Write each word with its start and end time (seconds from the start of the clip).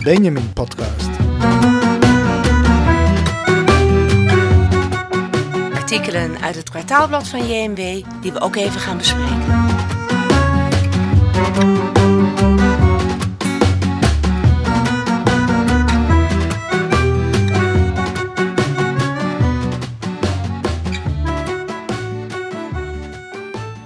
de 0.00 0.10
Benjamin 0.10 0.52
Podcast. 0.52 1.08
Artikelen 5.74 6.40
uit 6.40 6.54
het 6.54 6.70
kwartaalblad 6.70 7.28
van 7.28 7.46
JMW 7.46 8.04
die 8.20 8.32
we 8.32 8.40
ook 8.40 8.56
even 8.56 8.80
gaan 8.80 8.96
bespreken. 8.96 9.46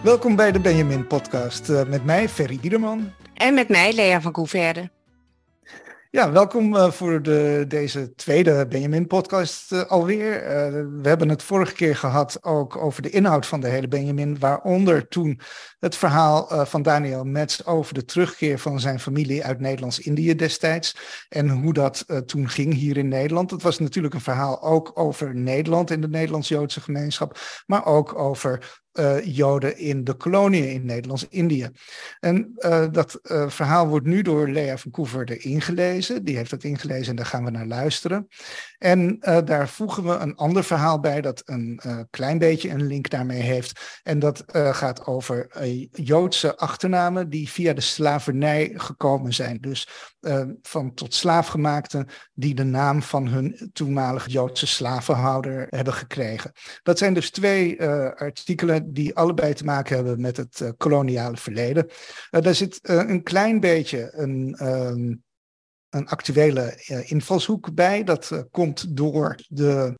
Welkom 0.02 0.37
bij 0.37 0.52
de 0.52 0.60
Benjamin 0.60 1.06
Podcast 1.06 1.68
uh, 1.68 1.84
met 1.84 2.04
mij, 2.04 2.28
Ferry 2.28 2.59
Biederman. 2.60 3.12
En 3.34 3.54
met 3.54 3.68
mij, 3.68 3.92
Lea 3.92 4.20
van 4.20 4.32
Couverde. 4.32 4.90
Ja, 6.14 6.32
welkom 6.32 6.74
uh, 6.74 6.91
voor 6.91 7.23
de, 7.23 7.64
deze 7.68 8.14
tweede 8.14 8.66
Benjamin-podcast 8.66 9.73
uh, 9.73 9.82
alweer. 9.82 10.42
Uh, 10.42 10.50
we 11.02 11.09
hebben 11.09 11.28
het 11.28 11.42
vorige 11.42 11.73
keer 11.73 11.96
gehad 11.96 12.38
ook 12.45 12.77
over 12.77 13.02
de 13.02 13.10
inhoud 13.10 13.46
van 13.46 13.60
de 13.60 13.68
hele 13.68 13.88
Benjamin, 13.88 14.38
waaronder 14.38 15.09
toen 15.09 15.40
het 15.78 15.96
verhaal 15.96 16.66
van 16.66 16.82
Daniel 16.82 17.24
Metz 17.24 17.60
over 17.64 17.95
de 17.95 18.04
terugkeer 18.04 18.59
van 18.59 18.80
zijn 18.80 19.00
familie 19.00 19.45
uit 19.45 19.60
Nederlands-Indië 19.60 20.34
destijds 20.34 20.96
en 21.28 21.48
hoe 21.48 21.73
dat 21.73 22.04
toen 22.26 22.48
ging 22.48 22.74
hier 22.74 22.96
in 22.96 23.09
Nederland. 23.09 23.51
Het 23.51 23.62
was 23.62 23.78
natuurlijk 23.78 24.15
een 24.15 24.20
verhaal 24.20 24.62
ook 24.62 24.90
over 24.95 25.34
Nederland 25.34 25.90
in 25.90 26.01
de 26.01 26.09
Nederlands-Joodse 26.09 26.80
gemeenschap, 26.80 27.38
maar 27.66 27.87
ook 27.87 28.18
over 28.18 28.82
uh, 28.95 29.24
Joden 29.24 29.78
in 29.78 30.04
de 30.04 30.14
koloniën 30.14 30.68
in 30.68 30.84
Nederlands-Indië. 30.84 31.70
En 32.20 32.52
uh, 32.59 32.87
dat 32.90 33.18
uh, 33.23 33.48
verhaal 33.48 33.88
wordt 33.88 34.06
nu 34.06 34.23
door 34.23 34.48
Lea 34.48 34.78
van 34.78 34.90
Koeverde 34.90 35.36
ingelezen. 35.36 36.24
Die 36.24 36.36
heeft 36.36 36.51
dat 36.51 36.64
ingelezen 36.64 37.10
en 37.10 37.16
daar 37.16 37.26
gaan 37.26 37.45
we 37.45 37.51
naar 37.51 37.66
luisteren. 37.66 38.28
En 38.78 39.18
daar 39.45 39.68
voegen 39.68 40.04
we 40.04 40.14
een 40.14 40.36
ander 40.36 40.64
verhaal 40.64 41.01
bij 41.01 41.20
dat 41.20 41.42
een 41.45 41.80
klein 42.10 42.38
beetje 42.38 42.70
een 42.70 42.86
link 42.86 43.10
daarmee 43.10 43.40
heeft. 43.40 44.01
En 44.02 44.18
dat 44.18 44.45
gaat 44.52 45.06
over 45.06 45.48
Joodse 45.92 46.56
achternamen 46.56 47.30
die 47.30 47.48
via 47.48 47.73
de 47.73 47.80
slavernij 47.80 48.73
gekomen 48.74 49.32
zijn. 49.32 49.58
Dus 49.60 49.88
van 50.62 50.95
tot 50.95 51.14
slaafgemaakten 51.14 52.06
die 52.34 52.54
de 52.54 52.64
naam 52.64 53.02
van 53.02 53.26
hun 53.26 53.70
toenmalige 53.73 54.30
Joodse 54.30 54.66
slavenhouder 54.66 55.66
hebben 55.68 55.95
gekregen. 55.95 56.52
Dat 56.82 56.98
zijn 56.98 57.14
dus 57.14 57.30
twee 57.30 57.82
artikelen 58.14 58.84
die 58.87 59.15
allebei 59.15 59.54
te 59.54 59.65
maken 59.65 59.96
hebben 59.96 60.21
met 60.21 60.37
het 60.37 60.60
uh, 60.60 60.68
koloniale 60.77 61.37
verleden. 61.37 61.87
Uh, 62.30 62.40
daar 62.40 62.54
zit 62.54 62.79
uh, 62.82 62.96
een 62.96 63.23
klein 63.23 63.60
beetje 63.60 64.12
een, 64.12 64.59
um, 64.62 65.22
een 65.88 66.09
actuele 66.09 66.82
invalshoek 67.06 67.75
bij. 67.75 68.04
Dat 68.04 68.47
komt 68.50 68.97
door 68.97 69.38
de 69.49 69.99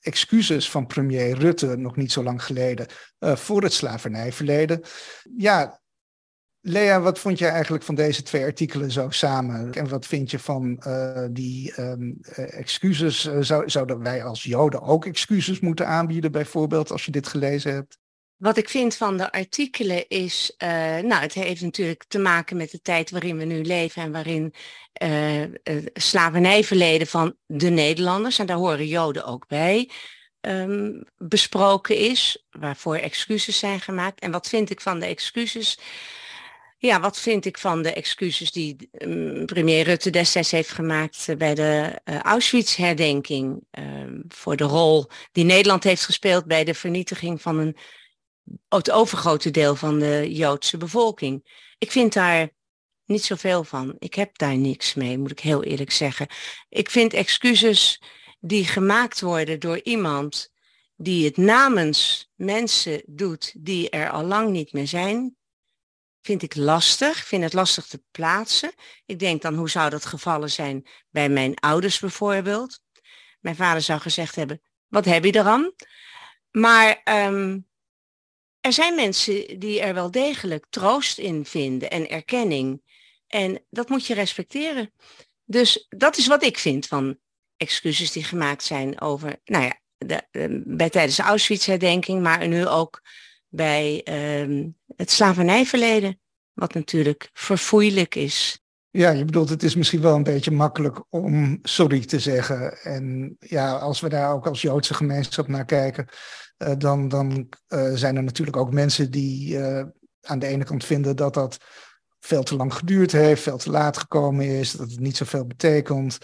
excuses 0.00 0.70
van 0.70 0.86
premier 0.86 1.38
Rutte 1.38 1.76
nog 1.76 1.96
niet 1.96 2.12
zo 2.12 2.22
lang 2.22 2.44
geleden 2.44 2.86
voor 3.18 3.62
het 3.62 3.72
slavernijverleden. 3.72 4.80
Ja, 5.36 5.80
Lea, 6.60 7.00
wat 7.00 7.18
vond 7.18 7.38
jij 7.38 7.50
eigenlijk 7.50 7.84
van 7.84 7.94
deze 7.94 8.22
twee 8.22 8.44
artikelen 8.44 8.90
zo 8.90 9.10
samen? 9.10 9.72
En 9.72 9.88
wat 9.88 10.06
vind 10.06 10.30
je 10.30 10.38
van 10.38 10.82
die 11.30 11.80
um, 11.80 12.18
excuses? 12.34 13.30
Zou, 13.40 13.70
zouden 13.70 14.02
wij 14.02 14.24
als 14.24 14.42
Joden 14.42 14.82
ook 14.82 15.06
excuses 15.06 15.60
moeten 15.60 15.86
aanbieden, 15.86 16.32
bijvoorbeeld, 16.32 16.92
als 16.92 17.04
je 17.04 17.12
dit 17.12 17.26
gelezen 17.26 17.72
hebt? 17.72 17.98
Wat 18.36 18.56
ik 18.56 18.68
vind 18.68 18.96
van 18.96 19.16
de 19.16 19.32
artikelen 19.32 20.08
is, 20.08 20.54
uh, 20.58 20.68
nou, 20.98 21.22
het 21.22 21.34
heeft 21.34 21.62
natuurlijk 21.62 22.04
te 22.08 22.18
maken 22.18 22.56
met 22.56 22.70
de 22.70 22.80
tijd 22.80 23.10
waarin 23.10 23.36
we 23.36 23.44
nu 23.44 23.62
leven 23.62 24.02
en 24.02 24.12
waarin 24.12 24.54
uh, 25.02 25.42
het 25.62 25.90
slavernijverleden 25.92 27.06
van 27.06 27.36
de 27.46 27.70
Nederlanders, 27.70 28.38
en 28.38 28.46
daar 28.46 28.56
horen 28.56 28.86
Joden 28.86 29.24
ook 29.24 29.46
bij, 29.46 29.90
um, 30.40 31.02
besproken 31.16 31.96
is, 31.96 32.46
waarvoor 32.50 32.96
excuses 32.96 33.58
zijn 33.58 33.80
gemaakt. 33.80 34.20
En 34.20 34.30
wat 34.30 34.48
vind 34.48 34.70
ik 34.70 34.80
van 34.80 35.00
de 35.00 35.06
excuses? 35.06 35.78
Ja, 36.78 37.00
wat 37.00 37.20
vind 37.20 37.44
ik 37.44 37.58
van 37.58 37.82
de 37.82 37.92
excuses 37.92 38.52
die 38.52 38.88
um, 38.92 39.46
premier 39.46 39.84
Rutte 39.84 40.10
destijds 40.10 40.50
heeft 40.50 40.70
gemaakt 40.70 41.26
bij 41.38 41.54
de 41.54 42.00
uh, 42.04 42.20
Auschwitz-herdenking 42.20 43.64
uh, 43.78 43.84
voor 44.28 44.56
de 44.56 44.64
rol 44.64 45.06
die 45.32 45.44
Nederland 45.44 45.84
heeft 45.84 46.04
gespeeld 46.04 46.46
bij 46.46 46.64
de 46.64 46.74
vernietiging 46.74 47.42
van 47.42 47.58
een 47.58 47.76
het 48.68 48.90
overgrote 48.90 49.50
deel 49.50 49.76
van 49.76 49.98
de 49.98 50.32
Joodse 50.32 50.76
bevolking. 50.76 51.62
Ik 51.78 51.90
vind 51.90 52.12
daar 52.12 52.48
niet 53.04 53.24
zoveel 53.24 53.64
van. 53.64 53.96
Ik 53.98 54.14
heb 54.14 54.38
daar 54.38 54.56
niks 54.56 54.94
mee, 54.94 55.18
moet 55.18 55.30
ik 55.30 55.40
heel 55.40 55.62
eerlijk 55.62 55.92
zeggen. 55.92 56.26
Ik 56.68 56.90
vind 56.90 57.12
excuses 57.12 58.02
die 58.40 58.64
gemaakt 58.64 59.20
worden 59.20 59.60
door 59.60 59.80
iemand 59.82 60.52
die 60.96 61.24
het 61.24 61.36
namens 61.36 62.30
mensen 62.34 63.02
doet 63.06 63.54
die 63.58 63.90
er 63.90 64.10
al 64.10 64.24
lang 64.24 64.50
niet 64.50 64.72
meer 64.72 64.86
zijn, 64.86 65.36
vind 66.22 66.42
ik 66.42 66.54
lastig. 66.54 67.18
Ik 67.18 67.24
vind 67.24 67.42
het 67.42 67.52
lastig 67.52 67.86
te 67.86 68.02
plaatsen. 68.10 68.72
Ik 69.06 69.18
denk 69.18 69.42
dan, 69.42 69.54
hoe 69.54 69.70
zou 69.70 69.90
dat 69.90 70.04
gevallen 70.04 70.50
zijn 70.50 70.86
bij 71.10 71.28
mijn 71.28 71.54
ouders 71.54 71.98
bijvoorbeeld? 71.98 72.80
Mijn 73.40 73.56
vader 73.56 73.82
zou 73.82 74.00
gezegd 74.00 74.34
hebben, 74.34 74.62
wat 74.86 75.04
heb 75.04 75.24
je 75.24 75.34
eraan? 75.34 75.72
Maar 76.50 77.00
um, 77.04 77.66
er 78.64 78.72
zijn 78.72 78.94
mensen 78.94 79.58
die 79.58 79.80
er 79.80 79.94
wel 79.94 80.10
degelijk 80.10 80.66
troost 80.70 81.18
in 81.18 81.44
vinden 81.44 81.90
en 81.90 82.08
erkenning. 82.08 82.82
En 83.26 83.64
dat 83.70 83.88
moet 83.88 84.06
je 84.06 84.14
respecteren. 84.14 84.90
Dus 85.44 85.86
dat 85.88 86.16
is 86.16 86.26
wat 86.26 86.42
ik 86.44 86.58
vind 86.58 86.86
van 86.86 87.18
excuses 87.56 88.12
die 88.12 88.24
gemaakt 88.24 88.62
zijn 88.62 89.00
over, 89.00 89.40
nou 89.44 89.64
ja, 89.64 89.80
de, 89.96 90.62
bij 90.66 90.90
tijdens 90.90 91.16
de 91.16 91.22
Auschwitz-herdenking, 91.22 92.22
maar 92.22 92.48
nu 92.48 92.66
ook 92.66 93.02
bij 93.48 94.06
um, 94.40 94.76
het 94.96 95.10
slavernijverleden, 95.10 96.20
wat 96.52 96.74
natuurlijk 96.74 97.30
verfoeilijk 97.32 98.14
is. 98.14 98.58
Ja, 98.90 99.10
je 99.10 99.24
bedoelt, 99.24 99.48
het 99.48 99.62
is 99.62 99.74
misschien 99.74 100.00
wel 100.00 100.14
een 100.14 100.22
beetje 100.22 100.50
makkelijk 100.50 101.04
om 101.08 101.58
sorry 101.62 102.04
te 102.04 102.18
zeggen. 102.18 102.82
En 102.82 103.36
ja, 103.38 103.76
als 103.76 104.00
we 104.00 104.08
daar 104.08 104.32
ook 104.32 104.46
als 104.46 104.62
Joodse 104.62 104.94
gemeenschap 104.94 105.48
naar 105.48 105.64
kijken, 105.64 106.08
dan, 106.78 107.08
dan 107.08 107.48
uh, 107.68 107.90
zijn 107.94 108.16
er 108.16 108.22
natuurlijk 108.22 108.56
ook 108.56 108.72
mensen 108.72 109.10
die 109.10 109.56
uh, 109.56 109.82
aan 110.20 110.38
de 110.38 110.46
ene 110.46 110.64
kant 110.64 110.84
vinden 110.84 111.16
dat 111.16 111.34
dat 111.34 111.56
veel 112.20 112.42
te 112.42 112.56
lang 112.56 112.74
geduurd 112.74 113.12
heeft, 113.12 113.42
veel 113.42 113.56
te 113.56 113.70
laat 113.70 113.96
gekomen 113.96 114.46
is, 114.46 114.72
dat 114.72 114.90
het 114.90 115.00
niet 115.00 115.16
zoveel 115.16 115.46
betekent. 115.46 116.18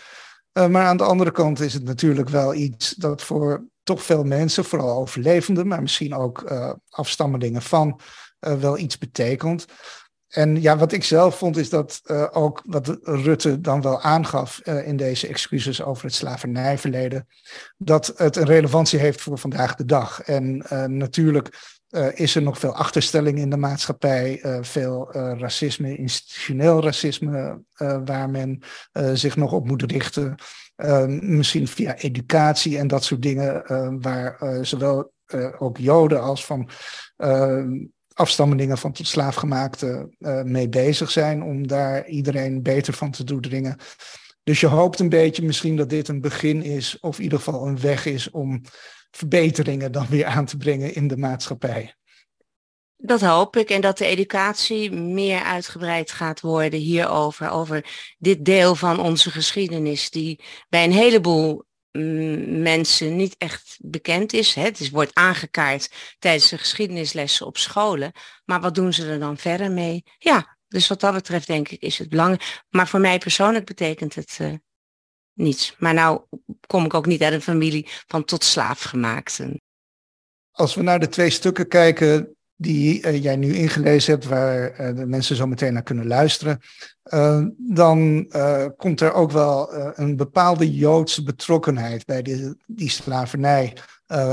maar 0.52 0.86
aan 0.86 0.96
de 0.96 1.04
andere 1.04 1.30
kant 1.30 1.60
is 1.60 1.74
het 1.74 1.84
natuurlijk 1.84 2.28
wel 2.28 2.54
iets 2.54 2.94
dat 2.94 3.22
voor 3.22 3.66
toch 3.82 4.02
veel 4.02 4.24
mensen, 4.24 4.64
vooral 4.64 5.00
overlevenden, 5.00 5.66
maar 5.66 5.82
misschien 5.82 6.14
ook 6.14 6.52
afstammelingen 6.88 7.62
van, 7.62 8.00
wel 8.38 8.78
iets 8.78 8.98
betekent. 8.98 9.64
En 10.30 10.60
ja, 10.60 10.76
wat 10.76 10.92
ik 10.92 11.04
zelf 11.04 11.38
vond 11.38 11.56
is 11.56 11.68
dat 11.68 12.00
uh, 12.04 12.26
ook 12.30 12.62
wat 12.66 12.98
Rutte 13.02 13.60
dan 13.60 13.82
wel 13.82 14.00
aangaf 14.00 14.60
uh, 14.64 14.86
in 14.86 14.96
deze 14.96 15.26
excuses 15.26 15.82
over 15.82 16.04
het 16.04 16.14
slavernijverleden, 16.14 17.26
dat 17.76 18.12
het 18.16 18.36
een 18.36 18.44
relevantie 18.44 18.98
heeft 18.98 19.20
voor 19.20 19.38
vandaag 19.38 19.74
de 19.74 19.84
dag. 19.84 20.22
En 20.22 20.66
uh, 20.72 20.84
natuurlijk 20.84 21.78
is 22.14 22.34
er 22.34 22.42
nog 22.42 22.58
veel 22.58 22.74
achterstelling 22.74 23.38
in 23.38 23.50
de 23.50 23.56
maatschappij, 23.56 24.40
veel 24.60 25.12
racisme, 25.12 25.96
institutioneel 25.96 26.82
racisme, 26.82 27.62
waar 28.04 28.30
men 28.30 28.62
zich 29.12 29.36
nog 29.36 29.52
op 29.52 29.66
moet 29.66 29.82
richten. 29.82 30.34
misschien 31.20 31.68
via 31.68 31.96
educatie 31.96 32.78
en 32.78 32.88
dat 32.88 33.04
soort 33.04 33.22
dingen, 33.22 33.62
waar 34.00 34.58
zowel 34.62 35.12
ook 35.58 35.76
Joden 35.76 36.22
als 36.22 36.46
van 36.46 36.68
afstammelingen 38.20 38.78
van 38.78 38.92
tot 38.92 39.06
slaafgemaakte 39.06 40.14
uh, 40.18 40.42
mee 40.42 40.68
bezig 40.68 41.10
zijn 41.10 41.42
om 41.42 41.66
daar 41.66 42.06
iedereen 42.08 42.62
beter 42.62 42.92
van 42.92 43.10
te 43.10 43.24
doordringen. 43.24 43.76
Dus 44.42 44.60
je 44.60 44.66
hoopt 44.66 44.98
een 44.98 45.08
beetje 45.08 45.42
misschien 45.42 45.76
dat 45.76 45.88
dit 45.88 46.08
een 46.08 46.20
begin 46.20 46.62
is, 46.62 47.00
of 47.00 47.16
in 47.16 47.22
ieder 47.22 47.38
geval 47.38 47.66
een 47.66 47.80
weg 47.80 48.06
is 48.06 48.30
om 48.30 48.60
verbeteringen 49.10 49.92
dan 49.92 50.06
weer 50.08 50.26
aan 50.26 50.44
te 50.44 50.56
brengen 50.56 50.94
in 50.94 51.08
de 51.08 51.16
maatschappij. 51.16 51.94
Dat 52.96 53.20
hoop 53.20 53.56
ik 53.56 53.70
en 53.70 53.80
dat 53.80 53.98
de 53.98 54.06
educatie 54.06 54.92
meer 54.92 55.42
uitgebreid 55.42 56.10
gaat 56.10 56.40
worden 56.40 56.80
hierover, 56.80 57.50
over 57.50 57.84
dit 58.18 58.44
deel 58.44 58.74
van 58.74 59.00
onze 59.00 59.30
geschiedenis 59.30 60.10
die 60.10 60.40
bij 60.68 60.84
een 60.84 60.92
heleboel 60.92 61.64
mensen 61.92 63.16
niet 63.16 63.34
echt 63.38 63.78
bekend 63.80 64.32
is. 64.32 64.54
Hè? 64.54 64.62
Het 64.62 64.80
is, 64.80 64.90
wordt 64.90 65.14
aangekaart 65.14 65.90
tijdens 66.18 66.48
de 66.48 66.58
geschiedenislessen 66.58 67.46
op 67.46 67.56
scholen. 67.56 68.12
Maar 68.44 68.60
wat 68.60 68.74
doen 68.74 68.92
ze 68.92 69.06
er 69.06 69.18
dan 69.18 69.36
verder 69.36 69.70
mee? 69.70 70.04
Ja, 70.18 70.58
dus 70.68 70.88
wat 70.88 71.00
dat 71.00 71.12
betreft 71.12 71.46
denk 71.46 71.68
ik 71.68 71.80
is 71.80 71.98
het 71.98 72.08
belangrijk. 72.08 72.64
Maar 72.68 72.88
voor 72.88 73.00
mij 73.00 73.18
persoonlijk 73.18 73.64
betekent 73.64 74.14
het 74.14 74.38
uh, 74.40 74.54
niets. 75.32 75.74
Maar 75.78 75.94
nou 75.94 76.22
kom 76.66 76.84
ik 76.84 76.94
ook 76.94 77.06
niet 77.06 77.22
uit 77.22 77.32
een 77.32 77.42
familie 77.42 77.88
van 78.06 78.24
tot 78.24 78.44
slaafgemaakten. 78.44 79.60
Als 80.50 80.74
we 80.74 80.82
naar 80.82 81.00
de 81.00 81.08
twee 81.08 81.30
stukken 81.30 81.68
kijken 81.68 82.36
die 82.60 83.20
jij 83.20 83.36
nu 83.36 83.54
ingelezen 83.54 84.12
hebt, 84.12 84.24
waar 84.24 84.94
de 84.94 85.06
mensen 85.06 85.36
zo 85.36 85.46
meteen 85.46 85.72
naar 85.72 85.82
kunnen 85.82 86.06
luisteren, 86.06 86.60
dan 87.56 88.26
komt 88.76 89.00
er 89.00 89.12
ook 89.12 89.30
wel 89.30 89.74
een 89.94 90.16
bepaalde 90.16 90.74
Joodse 90.74 91.22
betrokkenheid 91.22 92.06
bij 92.06 92.22
die, 92.22 92.54
die 92.66 92.90
slavernij 92.90 93.76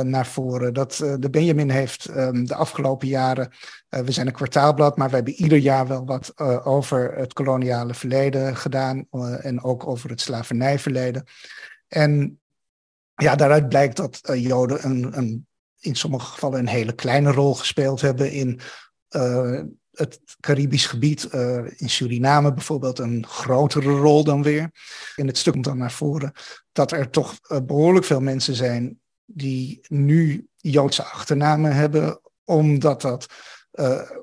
naar 0.03 0.27
voren. 0.27 0.73
Dat 0.73 0.95
de 1.19 1.29
Benjamin 1.29 1.69
heeft 1.69 2.09
um, 2.09 2.45
de 2.45 2.55
afgelopen 2.55 3.07
jaren, 3.07 3.51
we 3.89 4.11
zijn 4.11 4.27
een 4.27 4.33
kwartaalblad, 4.33 4.97
maar 4.97 5.09
we 5.09 5.15
hebben 5.15 5.33
ieder 5.33 5.57
jaar 5.57 5.87
wel 5.87 6.05
wat 6.05 6.39
over 6.65 7.13
het 7.15 7.33
koloniale 7.33 7.93
verleden 7.93 8.55
gedaan 8.55 9.07
en 9.41 9.63
ook 9.63 9.87
over 9.87 10.09
het 10.09 10.21
slavernijverleden. 10.21 11.25
En 11.87 12.39
ja, 13.15 13.35
daaruit 13.35 13.69
blijkt 13.69 13.97
dat 13.97 14.19
Joden 14.33 14.85
een, 14.85 15.17
een, 15.17 15.47
in 15.79 15.95
sommige 15.95 16.25
gevallen 16.25 16.59
een 16.59 16.67
hele 16.67 16.93
kleine 16.93 17.31
rol 17.31 17.55
gespeeld 17.55 18.01
hebben 18.01 18.31
in 18.31 18.59
het 19.91 20.19
Caribisch 20.39 20.85
gebied, 20.85 21.23
in 21.75 21.89
Suriname 21.89 22.53
bijvoorbeeld, 22.53 22.99
een 22.99 23.25
grotere 23.27 23.89
rol 23.91 24.23
dan 24.23 24.43
weer. 24.43 24.71
In 25.15 25.27
het 25.27 25.37
stuk 25.37 25.53
komt 25.53 25.65
dan 25.65 25.77
naar 25.77 25.91
voren 25.91 26.31
dat 26.71 26.91
er 26.91 27.09
toch 27.09 27.39
behoorlijk 27.65 28.05
veel 28.05 28.21
mensen 28.21 28.55
zijn 28.55 28.99
die 29.25 29.79
nu 29.87 30.47
Joodse 30.55 31.03
achternamen 31.03 31.75
hebben, 31.75 32.19
omdat 32.43 33.01
dat 33.01 33.25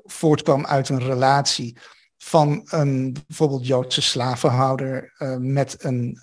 voortkwam 0.03 0.65
uit 0.65 0.89
een 0.89 1.03
relatie 1.03 1.77
van 2.17 2.61
een 2.65 3.15
bijvoorbeeld 3.27 3.67
Joodse 3.67 4.01
slavenhouder 4.01 5.13
met 5.39 5.83
een, 5.83 6.17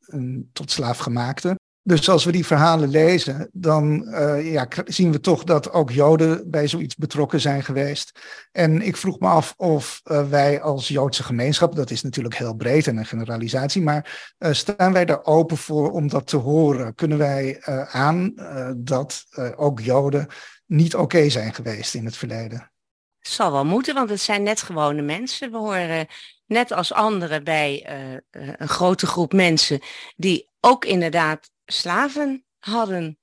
een 0.00 0.50
tot 0.52 0.70
slaaf 0.70 0.98
gemaakte. 0.98 1.58
Dus 1.90 2.08
als 2.08 2.24
we 2.24 2.32
die 2.32 2.46
verhalen 2.46 2.88
lezen, 2.88 3.48
dan 3.52 4.08
uh, 4.08 4.52
ja, 4.52 4.68
zien 4.84 5.12
we 5.12 5.20
toch 5.20 5.44
dat 5.44 5.72
ook 5.72 5.90
Joden 5.90 6.50
bij 6.50 6.68
zoiets 6.68 6.96
betrokken 6.96 7.40
zijn 7.40 7.62
geweest. 7.62 8.20
En 8.52 8.82
ik 8.82 8.96
vroeg 8.96 9.18
me 9.18 9.28
af 9.28 9.54
of 9.56 10.00
uh, 10.04 10.28
wij 10.28 10.60
als 10.62 10.88
Joodse 10.88 11.22
gemeenschap, 11.22 11.76
dat 11.76 11.90
is 11.90 12.02
natuurlijk 12.02 12.36
heel 12.36 12.54
breed 12.54 12.86
en 12.86 12.96
een 12.96 13.06
generalisatie, 13.06 13.82
maar 13.82 14.34
uh, 14.38 14.52
staan 14.52 14.92
wij 14.92 15.04
daar 15.04 15.24
open 15.24 15.56
voor 15.56 15.90
om 15.90 16.08
dat 16.08 16.26
te 16.26 16.36
horen? 16.36 16.94
Kunnen 16.94 17.18
wij 17.18 17.62
aan 17.90 18.34
dat 18.76 19.24
ook 19.56 19.80
Joden 19.80 20.26
niet 20.66 20.94
oké 20.94 21.28
zijn 21.28 21.54
geweest 21.54 21.94
in 21.94 22.04
het 22.04 22.16
verleden? 22.16 22.72
Het 23.18 23.32
zal 23.32 23.52
wel 23.52 23.64
moeten, 23.64 23.94
want 23.94 24.10
het 24.10 24.20
zijn 24.20 24.42
net 24.42 24.62
gewone 24.62 25.02
mensen. 25.02 25.50
We 25.50 25.56
horen 25.56 26.06
net 26.46 26.72
als 26.72 26.92
anderen 26.92 27.44
bij 27.44 27.86
een 28.30 28.68
grote 28.68 29.06
groep 29.06 29.32
mensen 29.32 29.80
die 30.16 30.48
ook 30.60 30.84
inderdaad 30.84 31.50
slaven 31.72 32.44
hadden. 32.58 33.18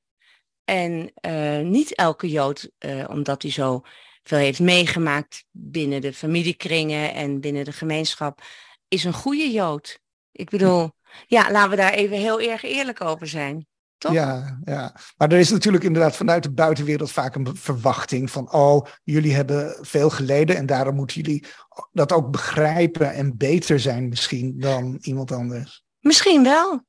En 0.64 1.12
uh, 1.28 1.60
niet 1.60 1.96
elke 1.96 2.30
Jood, 2.30 2.70
uh, 2.80 3.06
omdat 3.10 3.42
hij 3.42 3.52
zo 3.52 3.82
veel 4.24 4.38
heeft 4.38 4.60
meegemaakt 4.60 5.46
binnen 5.52 6.02
de 6.02 6.14
familiekringen 6.14 7.14
en 7.14 7.40
binnen 7.40 7.66
de 7.66 7.72
gemeenschap, 7.72 8.42
is 8.88 9.04
een 9.04 9.14
goede 9.14 9.52
Jood. 9.52 10.00
Ik 10.32 10.50
bedoel, 10.50 10.92
ja, 11.28 11.52
laten 11.52 11.70
we 11.70 11.76
daar 11.76 11.94
even 11.94 12.18
heel 12.18 12.42
erg 12.42 12.64
eerlijk 12.64 13.02
over 13.02 13.28
zijn. 13.28 13.68
Toch? 13.98 14.12
Ja, 14.12 14.60
ja, 14.66 14.96
maar 15.18 15.32
er 15.32 15.40
is 15.40 15.50
natuurlijk 15.50 15.84
inderdaad 15.84 16.16
vanuit 16.16 16.44
de 16.44 16.52
buitenwereld 16.52 17.12
vaak 17.12 17.36
een 17.36 17.56
verwachting 17.56 18.32
van, 18.32 18.52
oh, 18.52 18.86
jullie 19.04 19.36
hebben 19.36 19.78
veel 19.82 20.10
geleden 20.10 20.56
en 20.56 20.66
daarom 20.66 20.96
moeten 20.96 21.16
jullie 21.16 21.46
dat 21.92 22.12
ook 22.12 22.32
begrijpen 22.32 23.14
en 23.14 23.38
beter 23.38 23.80
zijn 23.80 24.10
misschien 24.10 24.60
dan 24.60 24.98
iemand 25.02 25.32
anders. 25.32 25.84
Misschien 26.00 26.44
wel. 26.44 26.86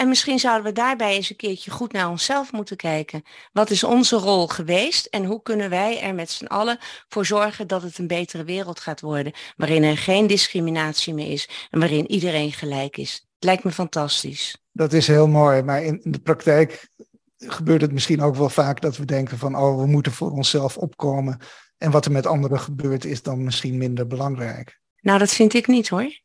En 0.00 0.08
misschien 0.08 0.38
zouden 0.38 0.64
we 0.64 0.72
daarbij 0.72 1.14
eens 1.14 1.30
een 1.30 1.36
keertje 1.36 1.70
goed 1.70 1.92
naar 1.92 2.08
onszelf 2.08 2.52
moeten 2.52 2.76
kijken. 2.76 3.22
Wat 3.52 3.70
is 3.70 3.84
onze 3.84 4.16
rol 4.16 4.46
geweest 4.46 5.06
en 5.06 5.24
hoe 5.24 5.42
kunnen 5.42 5.70
wij 5.70 6.02
er 6.02 6.14
met 6.14 6.30
z'n 6.30 6.44
allen 6.44 6.78
voor 7.08 7.26
zorgen 7.26 7.66
dat 7.66 7.82
het 7.82 7.98
een 7.98 8.06
betere 8.06 8.44
wereld 8.44 8.80
gaat 8.80 9.00
worden, 9.00 9.32
waarin 9.56 9.82
er 9.82 9.96
geen 9.96 10.26
discriminatie 10.26 11.14
meer 11.14 11.30
is 11.30 11.48
en 11.70 11.78
waarin 11.78 12.10
iedereen 12.10 12.52
gelijk 12.52 12.96
is. 12.96 13.12
Het 13.12 13.44
lijkt 13.44 13.64
me 13.64 13.70
fantastisch. 13.70 14.56
Dat 14.72 14.92
is 14.92 15.06
heel 15.06 15.28
mooi, 15.28 15.62
maar 15.62 15.82
in 15.82 16.00
de 16.02 16.20
praktijk 16.20 16.88
gebeurt 17.36 17.80
het 17.80 17.92
misschien 17.92 18.22
ook 18.22 18.36
wel 18.36 18.50
vaak 18.50 18.80
dat 18.80 18.96
we 18.96 19.04
denken 19.04 19.38
van, 19.38 19.56
oh, 19.56 19.80
we 19.80 19.86
moeten 19.86 20.12
voor 20.12 20.30
onszelf 20.30 20.76
opkomen 20.76 21.38
en 21.78 21.90
wat 21.90 22.04
er 22.04 22.12
met 22.12 22.26
anderen 22.26 22.60
gebeurt 22.60 23.04
is 23.04 23.22
dan 23.22 23.44
misschien 23.44 23.76
minder 23.76 24.06
belangrijk. 24.06 24.80
Nou, 25.00 25.18
dat 25.18 25.30
vind 25.30 25.54
ik 25.54 25.66
niet 25.66 25.88
hoor. 25.88 26.20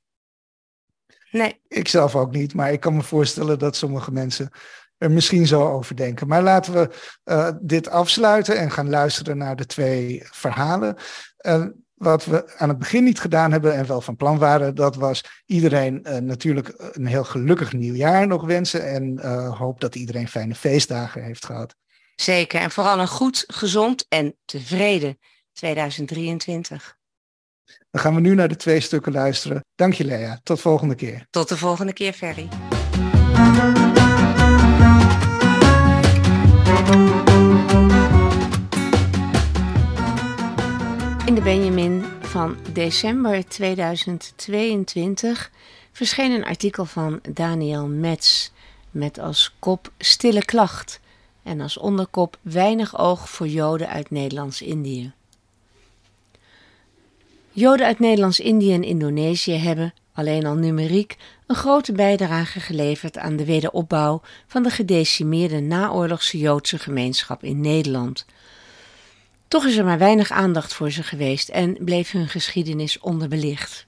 Nee. 1.35 1.61
Ik 1.67 1.87
zelf 1.87 2.15
ook 2.15 2.31
niet, 2.31 2.53
maar 2.53 2.71
ik 2.71 2.79
kan 2.79 2.95
me 2.95 3.01
voorstellen 3.01 3.59
dat 3.59 3.75
sommige 3.75 4.11
mensen 4.11 4.49
er 4.97 5.11
misschien 5.11 5.47
zo 5.47 5.71
over 5.71 5.95
denken. 5.95 6.27
Maar 6.27 6.41
laten 6.41 6.73
we 6.73 6.89
uh, 7.25 7.51
dit 7.61 7.89
afsluiten 7.89 8.57
en 8.57 8.71
gaan 8.71 8.89
luisteren 8.89 9.37
naar 9.37 9.55
de 9.55 9.65
twee 9.65 10.23
verhalen. 10.25 10.95
Uh, 11.41 11.65
wat 11.93 12.25
we 12.25 12.57
aan 12.57 12.69
het 12.69 12.79
begin 12.79 13.03
niet 13.03 13.19
gedaan 13.19 13.51
hebben 13.51 13.73
en 13.73 13.87
wel 13.87 14.01
van 14.01 14.15
plan 14.15 14.37
waren, 14.37 14.75
dat 14.75 14.95
was 14.95 15.23
iedereen 15.45 16.05
uh, 16.07 16.17
natuurlijk 16.17 16.73
een 16.91 17.05
heel 17.05 17.23
gelukkig 17.23 17.73
nieuwjaar 17.73 18.27
nog 18.27 18.45
wensen 18.45 18.87
en 18.87 19.25
hoop 19.55 19.79
dat 19.79 19.95
iedereen 19.95 20.27
fijne 20.27 20.55
feestdagen 20.55 21.23
heeft 21.23 21.45
gehad. 21.45 21.75
Zeker, 22.15 22.61
en 22.61 22.71
vooral 22.71 22.99
een 22.99 23.07
goed, 23.07 23.43
gezond 23.47 24.05
en 24.09 24.35
tevreden 24.45 25.17
2023. 25.53 26.97
Dan 27.91 28.01
gaan 28.01 28.15
we 28.15 28.21
nu 28.21 28.35
naar 28.35 28.47
de 28.47 28.55
twee 28.55 28.79
stukken 28.79 29.11
luisteren. 29.11 29.65
Dank 29.75 29.93
je 29.93 30.05
Lea. 30.05 30.39
Tot 30.43 30.61
volgende 30.61 30.95
keer. 30.95 31.25
Tot 31.29 31.49
de 31.49 31.57
volgende 31.57 31.93
keer 31.93 32.13
Ferry. 32.13 32.49
In 41.25 41.35
de 41.35 41.41
Benjamin 41.43 42.05
van 42.21 42.57
december 42.73 43.47
2022 43.47 45.51
verscheen 45.91 46.31
een 46.31 46.45
artikel 46.45 46.85
van 46.85 47.19
Daniel 47.33 47.87
Metz 47.87 48.49
met 48.91 49.19
als 49.19 49.55
kop 49.59 49.91
Stille 49.97 50.45
klacht 50.45 50.99
en 51.43 51.61
als 51.61 51.77
onderkop 51.77 52.37
Weinig 52.41 52.97
oog 52.97 53.29
voor 53.29 53.47
Joden 53.47 53.89
uit 53.89 54.09
Nederlands-Indië. 54.09 55.13
Joden 57.57 57.85
uit 57.85 57.99
Nederlands-Indië 57.99 58.73
en 58.73 58.83
Indonesië 58.83 59.53
hebben, 59.53 59.93
alleen 60.13 60.45
al 60.45 60.55
numeriek, 60.55 61.15
een 61.47 61.55
grote 61.55 61.91
bijdrage 61.91 62.59
geleverd 62.59 63.17
aan 63.17 63.35
de 63.35 63.45
wederopbouw 63.45 64.21
van 64.47 64.63
de 64.63 64.69
gedecimeerde 64.69 65.59
naoorlogse 65.59 66.37
Joodse 66.37 66.79
gemeenschap 66.79 67.43
in 67.43 67.61
Nederland. 67.61 68.25
Toch 69.47 69.65
is 69.65 69.77
er 69.77 69.85
maar 69.85 69.97
weinig 69.97 70.31
aandacht 70.31 70.73
voor 70.73 70.91
ze 70.91 71.03
geweest 71.03 71.49
en 71.49 71.77
bleef 71.79 72.11
hun 72.11 72.27
geschiedenis 72.27 72.99
onderbelicht. 72.99 73.85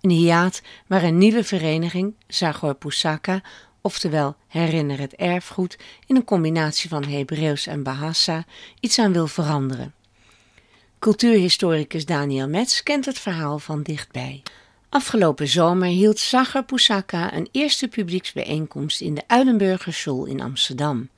Een 0.00 0.10
hiaat 0.10 0.62
waar 0.86 1.02
een 1.02 1.18
nieuwe 1.18 1.44
vereniging, 1.44 2.14
Zagor 2.26 2.74
Pusaka, 2.74 3.42
oftewel 3.80 4.36
Herinner 4.48 4.98
het 4.98 5.14
Erfgoed, 5.14 5.78
in 6.06 6.16
een 6.16 6.24
combinatie 6.24 6.88
van 6.88 7.04
Hebreeuws 7.04 7.66
en 7.66 7.82
Bahasa, 7.82 8.44
iets 8.80 8.98
aan 8.98 9.12
wil 9.12 9.26
veranderen. 9.26 9.94
Cultuurhistoricus 11.00 12.06
Daniel 12.06 12.48
Metz 12.48 12.82
kent 12.82 13.04
het 13.04 13.18
verhaal 13.18 13.58
van 13.58 13.82
dichtbij. 13.82 14.42
Afgelopen 14.88 15.48
zomer 15.48 15.88
hield 15.88 16.18
Sagar 16.18 16.64
Pusaka 16.64 17.34
een 17.34 17.48
eerste 17.52 17.88
publieksbijeenkomst 17.88 19.00
in 19.00 19.14
de 19.14 19.22
Uilenburger 19.26 19.92
School 19.92 20.24
in 20.24 20.40
Amsterdam. 20.40 21.08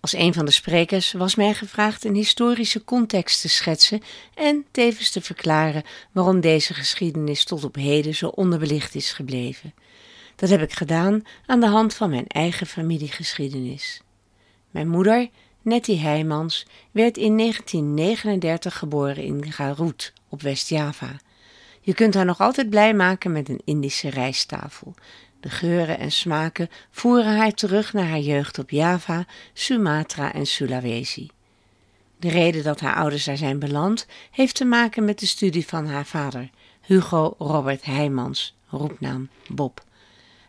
Als 0.00 0.12
een 0.12 0.34
van 0.34 0.44
de 0.44 0.50
sprekers 0.50 1.12
was 1.12 1.34
mij 1.34 1.54
gevraagd 1.54 2.04
een 2.04 2.14
historische 2.14 2.84
context 2.84 3.40
te 3.40 3.48
schetsen 3.48 4.02
en 4.34 4.64
tevens 4.70 5.10
te 5.10 5.20
verklaren 5.20 5.82
waarom 6.12 6.40
deze 6.40 6.74
geschiedenis 6.74 7.44
tot 7.44 7.64
op 7.64 7.74
heden 7.74 8.14
zo 8.14 8.26
onderbelicht 8.26 8.94
is 8.94 9.12
gebleven. 9.12 9.74
Dat 10.36 10.48
heb 10.48 10.62
ik 10.62 10.72
gedaan 10.72 11.22
aan 11.46 11.60
de 11.60 11.68
hand 11.68 11.94
van 11.94 12.10
mijn 12.10 12.26
eigen 12.26 12.66
familiegeschiedenis. 12.66 14.02
Mijn 14.70 14.88
moeder, 14.88 15.28
Nettie 15.62 15.98
Heijmans 15.98 16.66
werd 16.90 17.16
in 17.16 17.36
1939 17.36 18.78
geboren 18.78 19.24
in 19.24 19.52
Garut 19.52 20.12
op 20.28 20.42
West-Java. 20.42 21.16
Je 21.80 21.94
kunt 21.94 22.14
haar 22.14 22.24
nog 22.24 22.40
altijd 22.40 22.70
blij 22.70 22.94
maken 22.94 23.32
met 23.32 23.48
een 23.48 23.60
Indische 23.64 24.10
rijsttafel. 24.10 24.94
De 25.40 25.48
geuren 25.50 25.98
en 25.98 26.12
smaken 26.12 26.68
voeren 26.90 27.36
haar 27.36 27.52
terug 27.52 27.92
naar 27.92 28.08
haar 28.08 28.20
jeugd 28.20 28.58
op 28.58 28.70
Java, 28.70 29.26
Sumatra 29.52 30.32
en 30.32 30.46
Sulawesi. 30.46 31.28
De 32.16 32.28
reden 32.28 32.62
dat 32.62 32.80
haar 32.80 32.94
ouders 32.94 33.24
daar 33.24 33.36
zijn 33.36 33.58
beland 33.58 34.06
heeft 34.30 34.54
te 34.54 34.64
maken 34.64 35.04
met 35.04 35.18
de 35.18 35.26
studie 35.26 35.66
van 35.66 35.86
haar 35.86 36.06
vader, 36.06 36.50
Hugo 36.80 37.34
Robert 37.38 37.84
Heijmans, 37.84 38.56
roepnaam 38.68 39.28
Bob. 39.48 39.84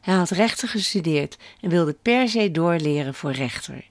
Hij 0.02 0.14
had 0.14 0.30
rechten 0.30 0.68
gestudeerd 0.68 1.38
en 1.62 1.70
wilde 1.70 1.96
per 2.02 2.30
se 2.30 2.52
doorleren 2.52 3.14
voor 3.14 3.32
rechter. 3.32 3.90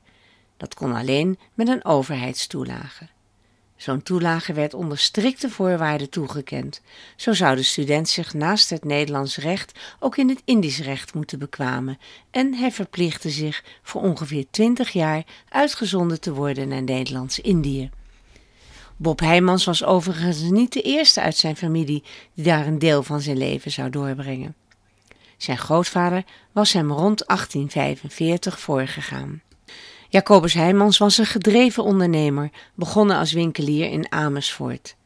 Dat 0.61 0.75
kon 0.75 0.95
alleen 0.95 1.39
met 1.55 1.69
een 1.69 1.85
overheidstoelage. 1.85 3.09
Zo'n 3.77 4.03
toelage 4.03 4.53
werd 4.53 4.75
onder 4.75 4.99
strikte 4.99 5.51
voorwaarden 5.51 6.11
toegekend. 6.11 6.81
Zo 7.17 7.33
zou 7.33 7.57
de 7.57 7.63
student 7.63 8.09
zich 8.09 8.35
naast 8.35 8.71
het 8.71 8.85
Nederlands 8.85 9.37
recht 9.37 9.79
ook 9.99 10.17
in 10.17 10.29
het 10.29 10.43
Indisch 10.45 10.81
recht 10.81 11.15
moeten 11.15 11.39
bekwamen 11.39 11.99
en 12.31 12.55
hij 12.55 12.73
verplichtte 12.73 13.31
zich 13.31 13.65
voor 13.83 14.03
ongeveer 14.03 14.45
twintig 14.51 14.91
jaar 14.91 15.25
uitgezonden 15.49 16.21
te 16.21 16.33
worden 16.33 16.69
naar 16.69 16.83
Nederlands-Indië. 16.83 17.91
Bob 18.97 19.21
Heijmans 19.21 19.65
was 19.65 19.85
overigens 19.85 20.41
niet 20.41 20.73
de 20.73 20.83
eerste 20.83 21.21
uit 21.21 21.37
zijn 21.37 21.57
familie 21.57 22.03
die 22.35 22.45
daar 22.45 22.67
een 22.67 22.79
deel 22.79 23.03
van 23.03 23.21
zijn 23.21 23.39
leven 23.39 23.71
zou 23.71 23.91
doorbrengen. 23.91 24.55
Zijn 25.37 25.59
grootvader 25.59 26.25
was 26.53 26.73
hem 26.73 26.93
rond 26.93 27.27
1845 27.27 28.61
voorgegaan. 28.61 29.43
Jacobus 30.13 30.55
Heijmans 30.55 30.99
was 30.99 31.19
een 31.19 31.27
gedreven 31.27 31.85
ondernemer, 31.85 32.51
begonnen 32.75 33.17
als 33.17 33.33
winkelier 33.33 33.91
in 33.91 34.13
Amersfoort. 34.13 34.97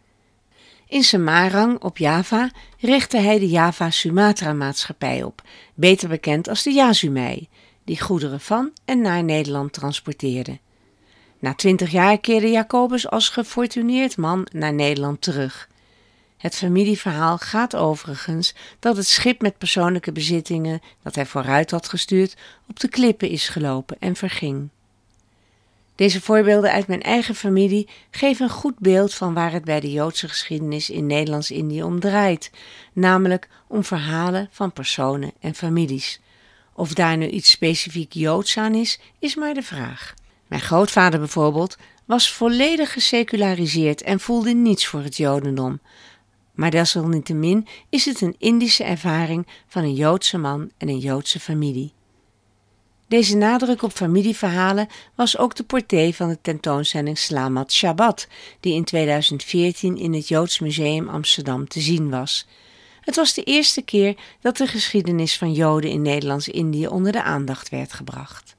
In 0.88 1.02
Semarang 1.02 1.82
op 1.82 1.98
Java 1.98 2.50
richtte 2.78 3.16
hij 3.16 3.38
de 3.38 3.48
Java 3.48 3.90
Sumatra 3.90 4.52
Maatschappij 4.52 5.22
op, 5.22 5.42
beter 5.74 6.08
bekend 6.08 6.48
als 6.48 6.62
de 6.62 6.70
Yazumei, 6.70 7.48
die 7.84 8.00
goederen 8.00 8.40
van 8.40 8.72
en 8.84 9.00
naar 9.00 9.24
Nederland 9.24 9.72
transporteerde. 9.72 10.58
Na 11.38 11.54
twintig 11.54 11.90
jaar 11.90 12.18
keerde 12.18 12.50
Jacobus 12.50 13.08
als 13.10 13.28
gefortuneerd 13.28 14.16
man 14.16 14.46
naar 14.52 14.74
Nederland 14.74 15.20
terug. 15.20 15.68
Het 16.36 16.54
familieverhaal 16.54 17.38
gaat 17.38 17.76
overigens 17.76 18.54
dat 18.78 18.96
het 18.96 19.06
schip 19.06 19.42
met 19.42 19.58
persoonlijke 19.58 20.12
bezittingen 20.12 20.80
dat 21.02 21.14
hij 21.14 21.26
vooruit 21.26 21.70
had 21.70 21.88
gestuurd 21.88 22.36
op 22.68 22.80
de 22.80 22.88
klippen 22.88 23.28
is 23.28 23.48
gelopen 23.48 23.96
en 23.98 24.16
verging. 24.16 24.68
Deze 25.94 26.20
voorbeelden 26.20 26.70
uit 26.70 26.86
mijn 26.86 27.02
eigen 27.02 27.34
familie 27.34 27.88
geven 28.10 28.44
een 28.44 28.50
goed 28.50 28.78
beeld 28.78 29.14
van 29.14 29.34
waar 29.34 29.52
het 29.52 29.64
bij 29.64 29.80
de 29.80 29.90
Joodse 29.90 30.28
geschiedenis 30.28 30.90
in 30.90 31.06
Nederlands-Indië 31.06 31.82
om 31.82 32.00
draait, 32.00 32.50
namelijk 32.92 33.48
om 33.66 33.84
verhalen 33.84 34.48
van 34.50 34.72
personen 34.72 35.32
en 35.40 35.54
families. 35.54 36.20
Of 36.74 36.94
daar 36.94 37.16
nu 37.16 37.28
iets 37.28 37.50
specifiek 37.50 38.12
Joods 38.12 38.58
aan 38.58 38.74
is, 38.74 39.00
is 39.18 39.34
maar 39.34 39.54
de 39.54 39.62
vraag. 39.62 40.14
Mijn 40.46 40.62
grootvader 40.62 41.18
bijvoorbeeld 41.18 41.76
was 42.04 42.32
volledig 42.32 42.92
geseculariseerd 42.92 44.02
en 44.02 44.20
voelde 44.20 44.54
niets 44.54 44.86
voor 44.86 45.02
het 45.02 45.16
Jodendom. 45.16 45.80
Maar 46.52 46.70
desalniettemin 46.70 47.66
is 47.88 48.04
het 48.04 48.20
een 48.20 48.34
Indische 48.38 48.84
ervaring 48.84 49.46
van 49.66 49.82
een 49.82 49.94
Joodse 49.94 50.38
man 50.38 50.70
en 50.78 50.88
een 50.88 50.98
Joodse 50.98 51.40
familie. 51.40 51.93
Deze 53.06 53.36
nadruk 53.36 53.82
op 53.82 53.92
familieverhalen 53.92 54.88
was 55.14 55.38
ook 55.38 55.54
de 55.54 55.64
portée 55.64 56.14
van 56.14 56.28
de 56.28 56.38
tentoonstelling 56.42 57.18
Slamat 57.18 57.72
Shabbat, 57.72 58.26
die 58.60 58.74
in 58.74 58.84
2014 58.84 59.96
in 59.96 60.12
het 60.12 60.28
Joods 60.28 60.58
Museum 60.58 61.08
Amsterdam 61.08 61.68
te 61.68 61.80
zien 61.80 62.10
was. 62.10 62.46
Het 63.00 63.16
was 63.16 63.34
de 63.34 63.42
eerste 63.42 63.82
keer 63.82 64.16
dat 64.40 64.56
de 64.56 64.66
geschiedenis 64.66 65.38
van 65.38 65.52
Joden 65.52 65.90
in 65.90 66.02
Nederlands-Indië 66.02 66.86
onder 66.86 67.12
de 67.12 67.22
aandacht 67.22 67.68
werd 67.68 67.92
gebracht. 67.92 68.56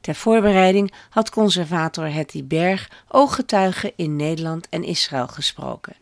Ter 0.00 0.14
voorbereiding 0.14 0.92
had 1.10 1.30
conservator 1.30 2.12
Hetty 2.12 2.44
Berg 2.44 2.90
ooggetuigen 3.08 3.92
in 3.96 4.16
Nederland 4.16 4.68
en 4.68 4.84
Israël 4.84 5.28
gesproken. 5.28 5.96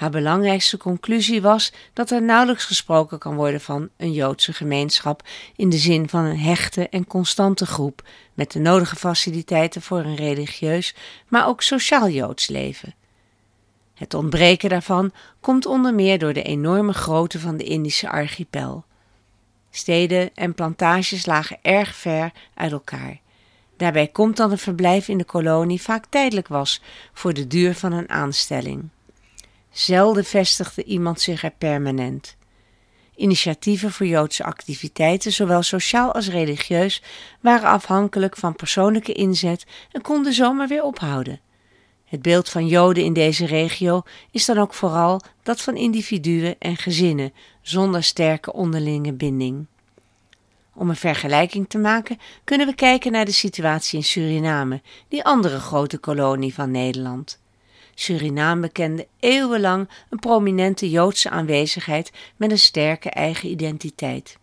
Haar 0.00 0.10
belangrijkste 0.10 0.76
conclusie 0.76 1.42
was 1.42 1.72
dat 1.92 2.10
er 2.10 2.22
nauwelijks 2.22 2.64
gesproken 2.64 3.18
kan 3.18 3.34
worden 3.34 3.60
van 3.60 3.88
een 3.96 4.12
Joodse 4.12 4.52
gemeenschap 4.52 5.22
in 5.56 5.68
de 5.68 5.78
zin 5.78 6.08
van 6.08 6.24
een 6.24 6.38
hechte 6.38 6.88
en 6.88 7.06
constante 7.06 7.66
groep 7.66 8.02
met 8.34 8.52
de 8.52 8.58
nodige 8.58 8.96
faciliteiten 8.96 9.82
voor 9.82 9.98
een 9.98 10.16
religieus, 10.16 10.94
maar 11.28 11.46
ook 11.46 11.62
sociaal 11.62 12.08
Joods 12.08 12.48
leven. 12.48 12.94
Het 13.94 14.14
ontbreken 14.14 14.68
daarvan 14.68 15.12
komt 15.40 15.66
onder 15.66 15.94
meer 15.94 16.18
door 16.18 16.32
de 16.32 16.42
enorme 16.42 16.92
grootte 16.92 17.38
van 17.38 17.56
de 17.56 17.64
Indische 17.64 18.10
archipel. 18.10 18.84
Steden 19.70 20.30
en 20.34 20.54
plantages 20.54 21.26
lagen 21.26 21.58
erg 21.62 21.94
ver 21.94 22.32
uit 22.54 22.72
elkaar. 22.72 23.20
Daarbij 23.76 24.08
komt 24.08 24.36
dat 24.36 24.50
een 24.50 24.58
verblijf 24.58 25.08
in 25.08 25.18
de 25.18 25.24
kolonie 25.24 25.82
vaak 25.82 26.04
tijdelijk 26.08 26.48
was 26.48 26.82
voor 27.12 27.32
de 27.32 27.46
duur 27.46 27.74
van 27.74 27.92
een 27.92 28.10
aanstelling. 28.10 28.88
Zelden 29.70 30.24
vestigde 30.24 30.84
iemand 30.84 31.20
zich 31.20 31.42
er 31.42 31.52
permanent. 31.58 32.36
Initiatieven 33.14 33.92
voor 33.92 34.06
Joodse 34.06 34.44
activiteiten, 34.44 35.32
zowel 35.32 35.62
sociaal 35.62 36.12
als 36.12 36.28
religieus, 36.28 37.02
waren 37.40 37.68
afhankelijk 37.68 38.36
van 38.36 38.56
persoonlijke 38.56 39.12
inzet 39.12 39.66
en 39.92 40.02
konden 40.02 40.32
zomaar 40.32 40.68
weer 40.68 40.82
ophouden. 40.82 41.40
Het 42.04 42.22
beeld 42.22 42.48
van 42.48 42.66
Joden 42.66 43.04
in 43.04 43.12
deze 43.12 43.46
regio 43.46 44.02
is 44.30 44.44
dan 44.44 44.58
ook 44.58 44.74
vooral 44.74 45.20
dat 45.42 45.60
van 45.60 45.76
individuen 45.76 46.56
en 46.58 46.76
gezinnen 46.76 47.32
zonder 47.62 48.02
sterke 48.02 48.52
onderlinge 48.52 49.12
binding. 49.12 49.66
Om 50.74 50.88
een 50.88 50.96
vergelijking 50.96 51.68
te 51.68 51.78
maken, 51.78 52.18
kunnen 52.44 52.66
we 52.66 52.74
kijken 52.74 53.12
naar 53.12 53.24
de 53.24 53.32
situatie 53.32 53.98
in 53.98 54.04
Suriname, 54.04 54.82
die 55.08 55.24
andere 55.24 55.60
grote 55.60 55.98
kolonie 55.98 56.54
van 56.54 56.70
Nederland. 56.70 57.39
Suriname 58.00 58.68
kende 58.68 59.06
eeuwenlang 59.18 59.88
een 60.10 60.18
prominente 60.18 60.90
Joodse 60.90 61.30
aanwezigheid 61.30 62.12
met 62.36 62.50
een 62.50 62.58
sterke 62.58 63.10
eigen 63.10 63.50
identiteit. 63.50 64.38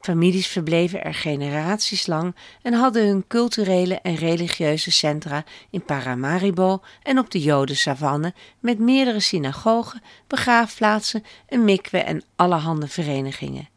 Families 0.00 0.46
verbleven 0.46 1.04
er 1.04 1.14
generaties 1.14 2.06
lang 2.06 2.36
en 2.62 2.72
hadden 2.72 3.06
hun 3.06 3.24
culturele 3.26 3.94
en 3.94 4.14
religieuze 4.14 4.90
centra 4.90 5.44
in 5.70 5.84
Paramaribo 5.84 6.82
en 7.02 7.18
op 7.18 7.30
de 7.30 7.40
Jodensavanne 7.40 8.34
met 8.60 8.78
meerdere 8.78 9.20
synagogen, 9.20 10.02
begraafplaatsen, 10.26 11.24
een 11.48 11.64
mikwe 11.64 11.98
en 11.98 12.22
allerhande 12.36 12.88
verenigingen. 12.88 13.68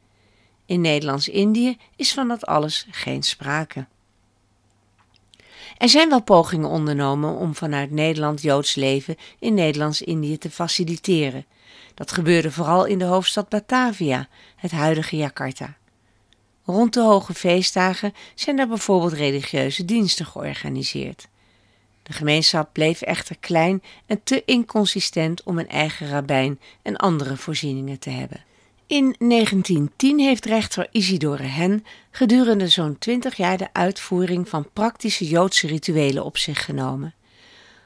In 0.66 0.82
Nederlands-Indië 0.82 1.78
is 1.96 2.14
van 2.14 2.28
dat 2.28 2.46
alles 2.46 2.88
geen 2.92 3.24
sprake. 3.24 3.86
Er 5.84 5.90
zijn 5.90 6.10
wel 6.10 6.22
pogingen 6.22 6.70
ondernomen 6.70 7.36
om 7.36 7.56
vanuit 7.56 7.92
Nederland 7.92 8.42
Joods 8.42 8.76
leven 8.76 9.16
in 9.40 9.54
Nederlands-Indië 9.54 10.38
te 10.38 10.50
faciliteren. 10.50 11.46
Dat 11.94 12.12
gebeurde 12.12 12.52
vooral 12.52 12.86
in 12.86 12.98
de 12.98 13.06
hoofdstad 13.06 13.50
Batavia, 13.50 14.28
het 14.56 14.72
huidige 14.72 15.16
Jakarta. 15.18 15.78
Rond 16.66 16.94
de 16.94 17.02
hoge 17.02 17.34
feestdagen 17.34 18.14
zijn 18.36 18.60
er 18.60 18.68
bijvoorbeeld 18.68 19.14
religieuze 19.14 19.86
diensten 19.86 20.26
georganiseerd. 20.26 21.28
De 22.04 22.14
gemeenschap 22.14 22.70
bleef 22.74 23.02
echter 23.02 23.38
klein 23.40 23.84
en 24.06 24.24
te 24.24 24.44
inconsistent 24.46 25.44
om 25.44 25.60
een 25.60 25.70
eigen 25.70 26.10
rabbijn 26.10 26.60
en 26.82 26.96
andere 26.96 27.38
voorzieningen 27.38 28.00
te 28.00 28.10
hebben. 28.10 28.44
In 28.88 29.16
1910 29.18 30.20
heeft 30.20 30.46
rechter 30.46 30.88
Isidore 30.92 31.44
Hen 31.44 31.86
gedurende 32.12 32.68
zo'n 32.68 32.98
twintig 32.98 33.36
jaar 33.36 33.58
de 33.58 33.68
uitvoering 33.74 34.50
van 34.50 34.70
praktische 34.74 35.28
Joodse 35.28 35.68
rituelen 35.68 36.24
op 36.26 36.38
zich 36.38 36.66
genomen. 36.66 37.14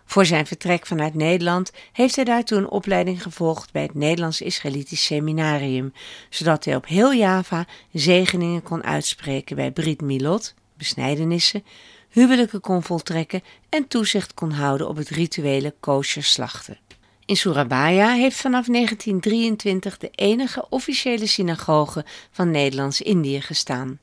Voor 0.06 0.26
zijn 0.26 0.48
vertrek 0.48 0.86
vanuit 0.86 1.14
Nederland 1.14 1.72
heeft 1.92 2.16
hij 2.16 2.24
daartoe 2.26 2.58
een 2.58 2.70
opleiding 2.70 3.24
gevolgd 3.24 3.72
bij 3.72 3.82
het 3.82 3.94
Nederlands-Israëlitisch 3.94 5.06
Seminarium, 5.06 5.94
zodat 6.30 6.66
hij 6.66 6.76
op 6.76 6.88
heel 6.88 7.14
Java 7.14 7.66
zegeningen 7.94 8.64
kon 8.64 8.84
uitspreken 8.84 9.56
bij 9.56 9.72
Brit 9.72 10.02
Milot, 10.02 10.54
besnijdenissen, 10.74 11.64
huwelijken 12.10 12.62
kon 12.62 12.84
voltrekken 12.84 13.44
en 13.70 13.88
toezicht 13.88 14.34
kon 14.34 14.52
houden 14.52 14.88
op 14.88 14.96
het 14.96 15.10
rituele 15.10 15.76
kosher 15.80 16.24
slachten. 16.24 16.87
In 17.28 17.38
Surabaya 17.38 18.14
heeft 18.14 18.38
vanaf 18.38 18.66
1923 18.66 19.98
de 19.98 20.10
enige 20.12 20.66
officiële 20.70 21.26
synagoge 21.26 22.06
van 22.32 22.52
Nederlands-Indië 22.52 23.42
gestaan. 23.42 24.00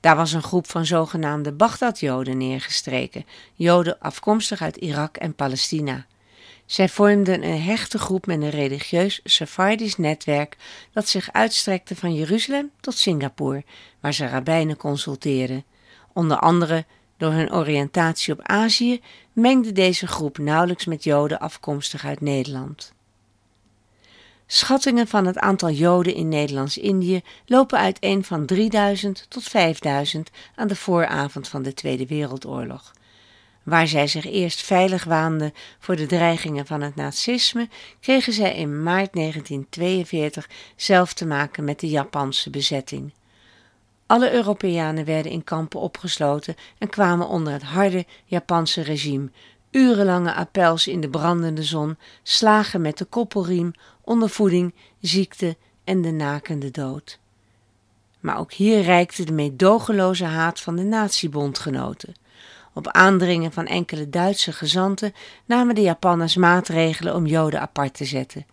Daar 0.00 0.16
was 0.16 0.32
een 0.32 0.42
groep 0.42 0.70
van 0.70 0.86
zogenaamde 0.86 1.52
Bagdad-Joden 1.52 2.38
neergestreken, 2.38 3.26
Joden 3.54 4.00
afkomstig 4.00 4.62
uit 4.62 4.76
Irak 4.76 5.16
en 5.16 5.34
Palestina. 5.34 6.06
Zij 6.66 6.88
vormden 6.88 7.44
een 7.44 7.62
hechte 7.62 7.98
groep 7.98 8.26
met 8.26 8.42
een 8.42 8.50
religieus 8.50 9.20
Sephardisch 9.24 9.96
netwerk 9.96 10.56
dat 10.92 11.08
zich 11.08 11.32
uitstrekte 11.32 11.96
van 11.96 12.14
Jeruzalem 12.14 12.70
tot 12.80 12.94
Singapore, 12.94 13.64
waar 14.00 14.14
ze 14.14 14.28
rabbijnen 14.28 14.76
consulteerden, 14.76 15.64
onder 16.12 16.38
andere 16.38 16.84
door 17.18 17.32
hun 17.32 17.52
oriëntatie 17.52 18.32
op 18.32 18.42
Azië 18.42 19.00
mengde 19.32 19.72
deze 19.72 20.06
groep 20.06 20.38
nauwelijks 20.38 20.84
met 20.84 21.04
Joden 21.04 21.38
afkomstig 21.38 22.04
uit 22.04 22.20
Nederland. 22.20 22.92
Schattingen 24.50 25.06
van 25.06 25.26
het 25.26 25.38
aantal 25.38 25.70
Joden 25.70 26.14
in 26.14 26.28
Nederlands-Indië 26.28 27.20
lopen 27.46 27.78
uiteen 27.78 28.24
van 28.24 28.46
3000 28.46 29.26
tot 29.28 29.42
5000 29.42 30.30
aan 30.54 30.68
de 30.68 30.76
vooravond 30.76 31.48
van 31.48 31.62
de 31.62 31.74
Tweede 31.74 32.06
Wereldoorlog. 32.06 32.92
Waar 33.62 33.86
zij 33.86 34.06
zich 34.06 34.26
eerst 34.26 34.62
veilig 34.62 35.04
waanden 35.04 35.52
voor 35.78 35.96
de 35.96 36.06
dreigingen 36.06 36.66
van 36.66 36.80
het 36.80 36.94
nazisme, 36.94 37.68
kregen 38.00 38.32
zij 38.32 38.54
in 38.54 38.82
maart 38.82 39.12
1942 39.12 40.48
zelf 40.76 41.12
te 41.12 41.26
maken 41.26 41.64
met 41.64 41.80
de 41.80 41.88
Japanse 41.88 42.50
bezetting. 42.50 43.12
Alle 44.08 44.32
Europeanen 44.32 45.04
werden 45.04 45.32
in 45.32 45.44
kampen 45.44 45.80
opgesloten 45.80 46.54
en 46.78 46.88
kwamen 46.88 47.28
onder 47.28 47.52
het 47.52 47.62
harde 47.62 48.06
Japanse 48.24 48.82
regime. 48.82 49.30
Urenlange 49.70 50.34
appels 50.34 50.86
in 50.86 51.00
de 51.00 51.08
brandende 51.08 51.62
zon, 51.62 51.96
slagen 52.22 52.80
met 52.80 52.98
de 52.98 53.04
koppelriem, 53.04 53.72
ondervoeding, 54.00 54.74
ziekte 55.00 55.56
en 55.84 56.02
de 56.02 56.10
nakende 56.10 56.70
dood. 56.70 57.18
Maar 58.20 58.38
ook 58.38 58.52
hier 58.52 58.82
reikte 58.82 59.24
de 59.24 59.32
meedogenloze 59.32 60.24
haat 60.24 60.60
van 60.60 60.76
de 60.76 60.84
natiebondgenoten. 60.84 62.14
Op 62.74 62.88
aandringen 62.88 63.52
van 63.52 63.66
enkele 63.66 64.08
Duitse 64.08 64.52
gezanten 64.52 65.14
namen 65.44 65.74
de 65.74 65.82
Japanners 65.82 66.36
maatregelen 66.36 67.14
om 67.14 67.26
Joden 67.26 67.60
apart 67.60 67.94
te 67.94 68.04
zetten. 68.04 68.46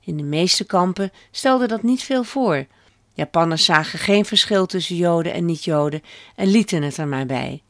In 0.00 0.16
de 0.16 0.22
meeste 0.22 0.64
kampen 0.64 1.12
stelde 1.30 1.66
dat 1.66 1.82
niet 1.82 2.02
veel 2.02 2.24
voor. 2.24 2.66
Japanners 3.14 3.64
zagen 3.64 3.98
geen 3.98 4.24
verschil 4.24 4.66
tussen 4.66 4.96
Joden 4.96 5.32
en 5.32 5.44
niet-Joden 5.44 6.02
en 6.34 6.46
lieten 6.46 6.82
het 6.82 6.96
er 6.96 7.08
maar 7.08 7.26
bij. 7.26 7.62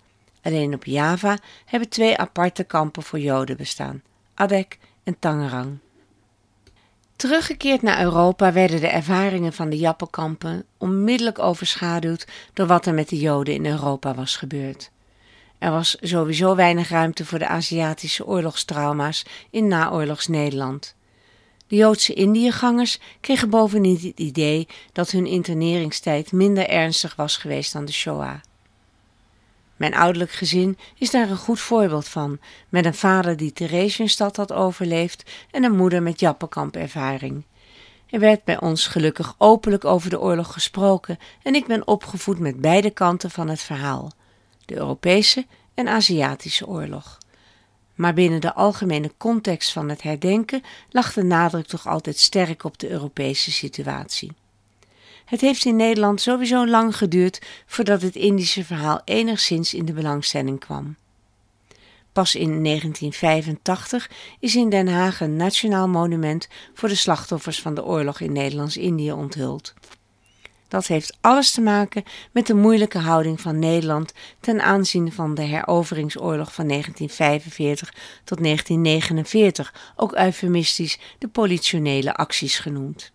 Alleen 0.43 0.75
op 0.75 0.85
Java 0.85 1.39
hebben 1.65 1.89
twee 1.89 2.17
aparte 2.17 2.65
kampen 2.65 3.03
voor 3.03 3.19
Joden 3.19 3.57
bestaan: 3.57 4.03
Adek 4.35 4.79
en 5.05 5.17
Tangerang. 5.19 5.79
Teruggekeerd 7.17 7.83
naar 7.83 8.03
Europa 8.03 8.53
werden 8.53 8.81
de 8.81 8.89
ervaringen 8.89 9.53
van 9.53 9.71
de 9.71 9.79
Jappenkampen 9.79 10.65
onmiddellijk 10.79 11.39
overschaduwd 11.39 12.27
door 12.53 12.67
wat 12.67 12.87
er 12.87 12.95
met 12.95 13.09
de 13.09 13.19
Joden 13.19 13.55
in 13.55 13.67
Europa 13.67 14.15
was 14.15 14.37
gebeurd. 14.37 14.91
Er 15.59 15.71
was 15.71 15.97
sowieso 16.01 16.55
weinig 16.55 16.89
ruimte 16.89 17.25
voor 17.25 17.39
de 17.39 17.47
Aziatische 17.47 18.27
oorlogstrauma's 18.27 19.25
in 19.51 19.69
naoorlogs 19.69 20.27
Nederland. 20.27 20.95
De 21.67 21.77
Joodse 21.77 22.15
Indiëgangers 22.15 22.99
kregen 23.21 23.51
bovendien 23.51 23.95
het 23.95 24.21
idee 24.21 24.67
dat 24.93 25.11
hun 25.11 25.27
interneringstijd 25.27 26.33
minder 26.33 26.69
ernstig 26.69 27.17
was 27.17 27.37
geweest 27.37 27.73
dan 27.73 27.85
de 27.85 27.93
Shoah. 27.93 28.35
Mijn 29.77 29.95
ouderlijk 29.95 30.33
gezin 30.33 30.79
is 30.99 31.11
daar 31.11 31.31
een 31.31 31.37
goed 31.37 31.61
voorbeeld 31.61 32.09
van, 32.09 32.39
met 32.69 32.85
een 32.85 32.95
vader 32.95 33.37
die 33.37 33.53
Theresienstad 33.53 34.37
had 34.37 34.53
overleefd 34.53 35.31
en 35.51 35.65
een 35.65 35.77
moeder 35.77 36.03
met 36.03 36.21
Jappenkamp-ervaring. 36.21 37.45
Er 38.11 38.21
werd 38.21 38.45
bij 38.45 38.61
ons 38.61 38.87
gelukkig 38.87 39.35
openlijk 39.39 39.85
over 39.85 40.11
de 40.11 40.21
oorlog 40.21 40.53
gesproken 40.53 41.19
en 41.43 41.55
ik 41.55 41.67
ben 41.67 41.87
opgevoed 41.87 42.39
met 42.39 42.61
beide 42.61 42.91
kanten 42.91 43.31
van 43.31 43.49
het 43.49 43.61
verhaal: 43.61 44.11
de 44.65 44.77
Europese 44.77 45.47
en 45.75 45.89
Aziatische 45.89 46.67
oorlog. 46.67 47.19
Maar 47.95 48.15
binnen 48.15 48.41
de 48.41 48.55
algemene 48.55 49.13
context 49.17 49.73
van 49.73 49.89
het 49.89 50.03
herdenken 50.03 50.63
lag 50.91 51.13
de 51.13 51.23
nadruk 51.23 51.67
toch 51.67 51.87
altijd 51.87 52.19
sterk 52.19 52.65
op 52.65 52.79
de 52.79 52.91
Europese 52.91 53.53
situatie. 53.53 54.33
Het 55.25 55.41
heeft 55.41 55.65
in 55.65 55.77
Nederland 55.77 56.21
sowieso 56.21 56.67
lang 56.67 56.97
geduurd 56.97 57.41
voordat 57.67 58.03
het 58.03 58.17
Indische 58.17 58.65
verhaal 58.65 59.01
enigszins 59.05 59.75
in 59.75 59.85
de 59.85 59.93
belangstelling 59.93 60.61
kwam. 60.61 60.97
Pas 62.13 62.35
in 62.35 62.65
1985 62.65 64.11
is 64.41 64.55
in 64.55 64.69
Den 64.69 64.89
Haag 64.89 65.21
een 65.21 65.37
nationaal 65.37 65.89
monument 65.89 66.49
voor 66.75 66.89
de 66.89 66.95
slachtoffers 66.95 67.61
van 67.61 67.75
de 67.75 67.85
oorlog 67.85 68.21
in 68.21 68.33
Nederlands-Indië 68.33 69.13
onthuld. 69.13 69.75
Dat 70.75 70.87
heeft 70.87 71.17
alles 71.21 71.51
te 71.51 71.61
maken 71.61 72.05
met 72.33 72.47
de 72.47 72.55
moeilijke 72.55 72.99
houding 72.99 73.41
van 73.41 73.59
Nederland 73.59 74.13
ten 74.41 74.63
aanzien 74.63 75.13
van 75.13 75.35
de 75.35 75.43
heroveringsoorlog 75.43 76.55
van 76.55 76.69
1945 76.69 77.95
tot 78.25 78.43
1949, 78.43 79.75
ook 79.97 80.15
eufemistisch 80.15 80.99
de 81.19 81.29
politionele 81.29 82.15
acties 82.15 82.59
genoemd. 82.59 83.13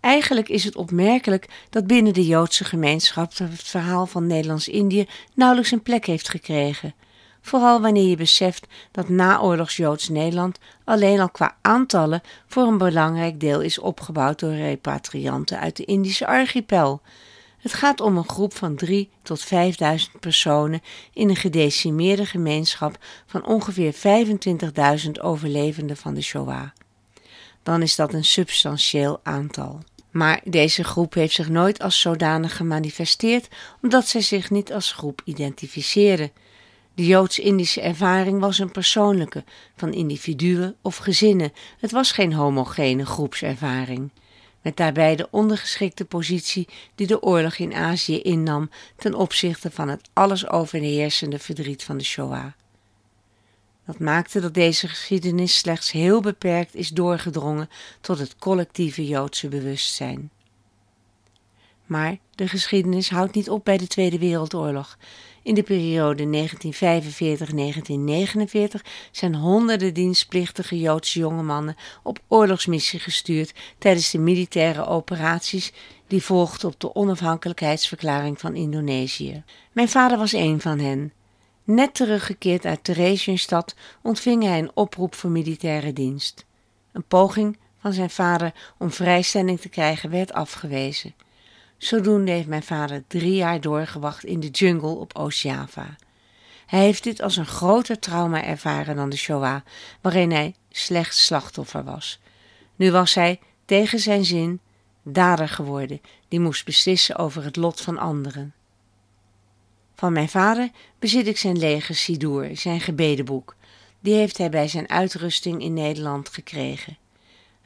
Eigenlijk 0.00 0.48
is 0.48 0.64
het 0.64 0.76
opmerkelijk 0.76 1.48
dat 1.70 1.86
binnen 1.86 2.14
de 2.14 2.26
Joodse 2.26 2.64
gemeenschap 2.64 3.38
het 3.38 3.62
verhaal 3.62 4.06
van 4.06 4.26
Nederlands-Indië 4.26 5.06
nauwelijks 5.34 5.70
een 5.70 5.82
plek 5.82 6.06
heeft 6.06 6.28
gekregen. 6.28 6.94
Vooral 7.40 7.80
wanneer 7.80 8.08
je 8.08 8.16
beseft 8.16 8.66
dat 8.90 9.08
naoorlogs 9.08 9.76
Joods 9.76 10.08
Nederland 10.08 10.58
alleen 10.84 11.20
al 11.20 11.30
qua 11.30 11.56
aantallen 11.60 12.20
voor 12.46 12.62
een 12.66 12.78
belangrijk 12.78 13.40
deel 13.40 13.60
is 13.60 13.78
opgebouwd 13.78 14.40
door 14.40 14.54
repatrianten 14.54 15.58
uit 15.58 15.76
de 15.76 15.84
Indische 15.84 16.26
archipel. 16.26 17.00
Het 17.58 17.72
gaat 17.72 18.00
om 18.00 18.16
een 18.16 18.28
groep 18.28 18.54
van 18.54 18.76
3 18.76 19.10
tot 19.22 19.42
5000 19.42 20.20
personen 20.20 20.80
in 21.12 21.28
een 21.28 21.36
gedecimeerde 21.36 22.26
gemeenschap 22.26 22.98
van 23.26 23.46
ongeveer 23.46 23.94
25.000 25.04 25.10
overlevenden 25.20 25.96
van 25.96 26.14
de 26.14 26.22
Shoah 26.22 26.66
dan 27.68 27.82
is 27.82 27.96
dat 27.96 28.12
een 28.12 28.24
substantieel 28.24 29.20
aantal. 29.22 29.82
Maar 30.10 30.40
deze 30.44 30.84
groep 30.84 31.14
heeft 31.14 31.34
zich 31.34 31.48
nooit 31.48 31.82
als 31.82 32.00
zodanig 32.00 32.56
gemanifesteerd, 32.56 33.48
omdat 33.82 34.06
zij 34.06 34.20
zich 34.20 34.50
niet 34.50 34.72
als 34.72 34.92
groep 34.92 35.20
identificeerde. 35.24 36.30
De 36.98 37.06
Joods-Indische 37.06 37.80
ervaring 37.80 38.40
was 38.40 38.58
een 38.58 38.70
persoonlijke, 38.70 39.44
van 39.76 39.92
individuen 39.92 40.76
of 40.82 40.96
gezinnen. 40.96 41.52
Het 41.78 41.90
was 41.90 42.12
geen 42.12 42.32
homogene 42.32 43.06
groepservaring. 43.06 44.10
Met 44.62 44.76
daarbij 44.76 45.16
de 45.16 45.28
ondergeschikte 45.30 46.04
positie 46.04 46.68
die 46.94 47.06
de 47.06 47.22
oorlog 47.22 47.56
in 47.56 47.74
Azië 47.74 48.20
innam 48.20 48.70
ten 48.96 49.14
opzichte 49.14 49.70
van 49.70 49.88
het 49.88 50.08
alles 50.12 50.48
overheersende 50.48 51.38
verdriet 51.38 51.84
van 51.84 51.96
de 51.96 52.04
Shoah. 52.04 52.46
Dat 53.86 53.98
maakte 53.98 54.40
dat 54.40 54.54
deze 54.54 54.88
geschiedenis 54.88 55.58
slechts 55.58 55.90
heel 55.90 56.20
beperkt 56.20 56.74
is 56.74 56.88
doorgedrongen 56.88 57.68
tot 58.00 58.18
het 58.18 58.36
collectieve 58.36 59.06
Joodse 59.06 59.48
bewustzijn. 59.48 60.30
Maar 61.88 62.16
de 62.34 62.48
geschiedenis 62.48 63.10
houdt 63.10 63.34
niet 63.34 63.50
op 63.50 63.64
bij 63.64 63.78
de 63.78 63.86
Tweede 63.86 64.18
Wereldoorlog. 64.18 64.98
In 65.48 65.54
de 65.54 65.62
periode 65.62 66.48
1945-1949 68.78 68.80
zijn 69.10 69.34
honderden 69.34 69.94
dienstplichtige 69.94 70.78
Joodse 70.78 71.18
jonge 71.18 71.42
mannen 71.42 71.76
op 72.02 72.18
oorlogsmissie 72.26 73.00
gestuurd 73.00 73.54
tijdens 73.78 74.10
de 74.10 74.18
militaire 74.18 74.86
operaties 74.86 75.72
die 76.06 76.22
volgden 76.22 76.68
op 76.68 76.80
de 76.80 76.94
onafhankelijkheidsverklaring 76.94 78.40
van 78.40 78.54
Indonesië. 78.54 79.42
Mijn 79.72 79.88
vader 79.88 80.18
was 80.18 80.32
een 80.32 80.60
van 80.60 80.78
hen. 80.78 81.12
Net 81.64 81.94
teruggekeerd 81.94 82.64
uit 82.64 82.84
Theresienstad 82.84 83.74
ontving 84.02 84.42
hij 84.42 84.58
een 84.58 84.70
oproep 84.74 85.14
voor 85.14 85.30
militaire 85.30 85.92
dienst. 85.92 86.44
Een 86.92 87.04
poging 87.04 87.58
van 87.80 87.92
zijn 87.92 88.10
vader 88.10 88.54
om 88.78 88.90
vrijstelling 88.90 89.60
te 89.60 89.68
krijgen 89.68 90.10
werd 90.10 90.32
afgewezen. 90.32 91.14
Zodoende 91.78 92.30
heeft 92.30 92.48
mijn 92.48 92.62
vader 92.62 93.04
drie 93.06 93.34
jaar 93.34 93.60
doorgewacht 93.60 94.24
in 94.24 94.40
de 94.40 94.48
jungle 94.48 94.94
op 94.94 95.16
Oost-Java. 95.16 95.96
Hij 96.66 96.80
heeft 96.80 97.04
dit 97.04 97.22
als 97.22 97.36
een 97.36 97.46
groter 97.46 97.98
trauma 97.98 98.44
ervaren 98.44 98.96
dan 98.96 99.08
de 99.08 99.16
Shoah, 99.16 99.60
waarin 100.00 100.30
hij 100.30 100.54
slechts 100.70 101.24
slachtoffer 101.24 101.84
was. 101.84 102.20
Nu 102.76 102.90
was 102.90 103.14
hij, 103.14 103.40
tegen 103.64 103.98
zijn 103.98 104.24
zin, 104.24 104.60
dader 105.02 105.48
geworden, 105.48 106.00
die 106.28 106.40
moest 106.40 106.64
beslissen 106.64 107.16
over 107.16 107.44
het 107.44 107.56
lot 107.56 107.80
van 107.80 107.98
anderen. 107.98 108.54
Van 109.94 110.12
mijn 110.12 110.28
vader 110.28 110.70
bezit 110.98 111.26
ik 111.26 111.38
zijn 111.38 111.58
lege 111.58 111.94
Sidoer, 111.94 112.48
zijn 112.52 112.80
gebedenboek. 112.80 113.56
Die 114.00 114.14
heeft 114.14 114.38
hij 114.38 114.50
bij 114.50 114.68
zijn 114.68 114.88
uitrusting 114.88 115.62
in 115.62 115.72
Nederland 115.74 116.28
gekregen. 116.28 116.96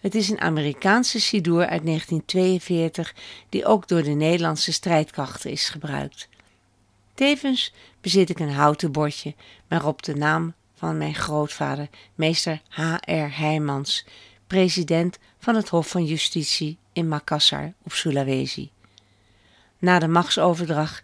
Het 0.03 0.15
is 0.15 0.29
een 0.29 0.41
Amerikaanse 0.41 1.21
Sidoer 1.21 1.67
uit 1.67 1.85
1942 1.85 3.15
die 3.49 3.67
ook 3.67 3.89
door 3.89 4.03
de 4.03 4.11
Nederlandse 4.11 4.73
strijdkrachten 4.73 5.51
is 5.51 5.69
gebruikt. 5.69 6.29
Tevens 7.15 7.73
bezit 8.01 8.31
ik 8.31 8.39
een 8.39 8.53
houten 8.53 8.93
bordje 8.93 9.35
waarop 9.69 10.03
de 10.03 10.15
naam 10.15 10.55
van 10.75 10.99
mijn 10.99 11.15
grootvader, 11.15 11.89
meester 12.15 12.61
H.R. 12.69 13.37
Heijmans, 13.37 14.05
president 14.47 15.19
van 15.39 15.55
het 15.55 15.69
Hof 15.69 15.89
van 15.89 16.05
Justitie 16.05 16.79
in 16.93 17.09
Makassar 17.09 17.73
op 17.83 17.93
Sulawesi. 17.93 18.71
Na 19.79 19.99
de 19.99 20.09
machtsoverdracht 20.09 21.03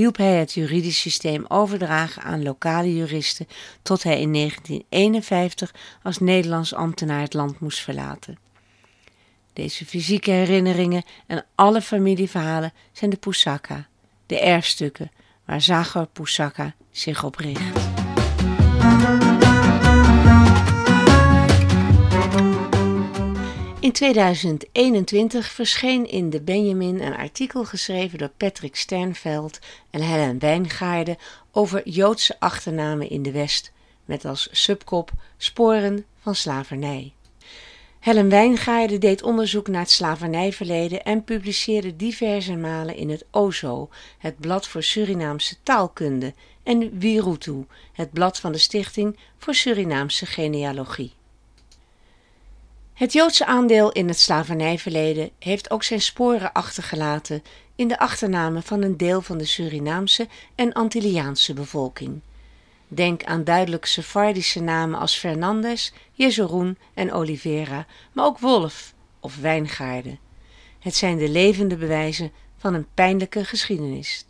hielp 0.00 0.16
hij 0.16 0.36
het 0.36 0.52
juridisch 0.52 1.00
systeem 1.00 1.44
overdragen 1.48 2.22
aan 2.22 2.42
lokale 2.42 2.96
juristen 2.96 3.46
tot 3.82 4.02
hij 4.02 4.20
in 4.20 4.32
1951 4.32 5.74
als 6.02 6.18
Nederlands 6.18 6.74
ambtenaar 6.74 7.20
het 7.20 7.34
land 7.34 7.60
moest 7.60 7.80
verlaten. 7.80 8.38
Deze 9.52 9.86
fysieke 9.86 10.30
herinneringen 10.30 11.02
en 11.26 11.44
alle 11.54 11.82
familieverhalen 11.82 12.72
zijn 12.92 13.10
de 13.10 13.16
Pusaka, 13.16 13.88
de 14.26 14.40
erfstukken 14.40 15.10
waar 15.44 15.60
Zagor 15.60 16.06
Pusaka 16.06 16.74
zich 16.90 17.24
op 17.24 17.36
richt. 17.36 17.89
In 23.90 23.96
2021 23.96 25.50
verscheen 25.50 26.08
in 26.08 26.30
de 26.30 26.40
Benjamin 26.40 27.00
een 27.00 27.16
artikel 27.16 27.64
geschreven 27.64 28.18
door 28.18 28.30
Patrick 28.36 28.76
Sternveld 28.76 29.58
en 29.90 30.00
Helen 30.00 30.38
Wijngaarde 30.38 31.18
over 31.52 31.88
Joodse 31.88 32.36
achternamen 32.38 33.10
in 33.10 33.22
de 33.22 33.30
West, 33.30 33.72
met 34.04 34.24
als 34.24 34.48
subkop 34.52 35.10
Sporen 35.36 36.04
van 36.20 36.34
slavernij. 36.34 37.12
Helen 38.00 38.28
Wijngaarde 38.28 38.98
deed 38.98 39.22
onderzoek 39.22 39.68
naar 39.68 39.80
het 39.80 39.90
slavernijverleden 39.90 41.02
en 41.02 41.24
publiceerde 41.24 41.96
diverse 41.96 42.56
malen 42.56 42.96
in 42.96 43.10
het 43.10 43.24
OZO, 43.30 43.88
het 44.18 44.38
blad 44.38 44.68
voor 44.68 44.82
Surinaamse 44.82 45.56
taalkunde, 45.62 46.34
en 46.62 46.98
Wirutu, 46.98 47.66
het 47.92 48.12
blad 48.12 48.40
van 48.40 48.52
de 48.52 48.58
Stichting 48.58 49.18
voor 49.38 49.54
Surinaamse 49.54 50.26
genealogie. 50.26 51.18
Het 53.00 53.12
Joodse 53.12 53.46
aandeel 53.46 53.92
in 53.92 54.08
het 54.08 54.18
slavernijverleden 54.18 55.30
heeft 55.38 55.70
ook 55.70 55.82
zijn 55.82 56.00
sporen 56.00 56.52
achtergelaten 56.52 57.42
in 57.76 57.88
de 57.88 57.98
achternamen 57.98 58.62
van 58.62 58.82
een 58.82 58.96
deel 58.96 59.22
van 59.22 59.38
de 59.38 59.44
Surinaamse 59.44 60.28
en 60.54 60.72
Antilliaanse 60.72 61.54
bevolking. 61.54 62.20
Denk 62.88 63.24
aan 63.24 63.44
duidelijk 63.44 63.84
Sephardische 63.84 64.60
namen 64.60 65.00
als 65.00 65.16
Fernandes, 65.16 65.92
Jezoroen 66.12 66.78
en 66.94 67.12
Oliveira, 67.12 67.86
maar 68.12 68.24
ook 68.24 68.38
Wolf 68.38 68.94
of 69.20 69.36
Wijngaarden. 69.36 70.18
Het 70.78 70.94
zijn 70.94 71.18
de 71.18 71.28
levende 71.28 71.76
bewijzen 71.76 72.32
van 72.56 72.74
een 72.74 72.86
pijnlijke 72.94 73.44
geschiedenis. 73.44 74.24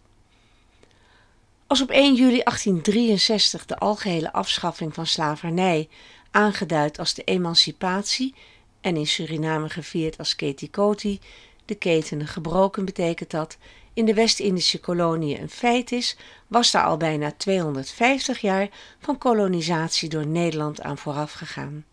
Als 1.66 1.83
op 1.83 1.90
1 1.90 2.14
juli 2.14 2.42
1863 2.42 3.66
de 3.66 3.78
algehele 3.78 4.33
afschaffing 4.33 4.94
van 4.94 5.06
slavernij, 5.06 5.88
aangeduid 6.30 6.98
als 6.98 7.14
de 7.14 7.24
emancipatie 7.24 8.35
en 8.81 8.97
in 8.97 9.07
Suriname 9.07 9.69
gevierd 9.69 10.19
als 10.19 10.37
Ketikoti, 10.37 11.21
de 11.64 11.75
ketenen 11.75 12.27
gebroken 12.27 12.85
betekent 12.85 13.31
dat, 13.31 13.59
in 13.93 14.05
de 14.05 14.14
West-Indische 14.14 14.81
koloniën 14.81 15.40
een 15.40 15.51
feit 15.51 15.93
is, 15.93 16.16
was 16.47 16.71
daar 16.71 16.85
al 16.85 16.97
bijna 16.97 17.33
250 17.37 18.40
jaar 18.40 18.69
van 18.99 19.19
kolonisatie 19.19 20.09
door 20.09 20.27
Nederland 20.27 20.81
aan 20.81 20.99
vooraf 20.99 21.33
gegaan. 21.33 21.85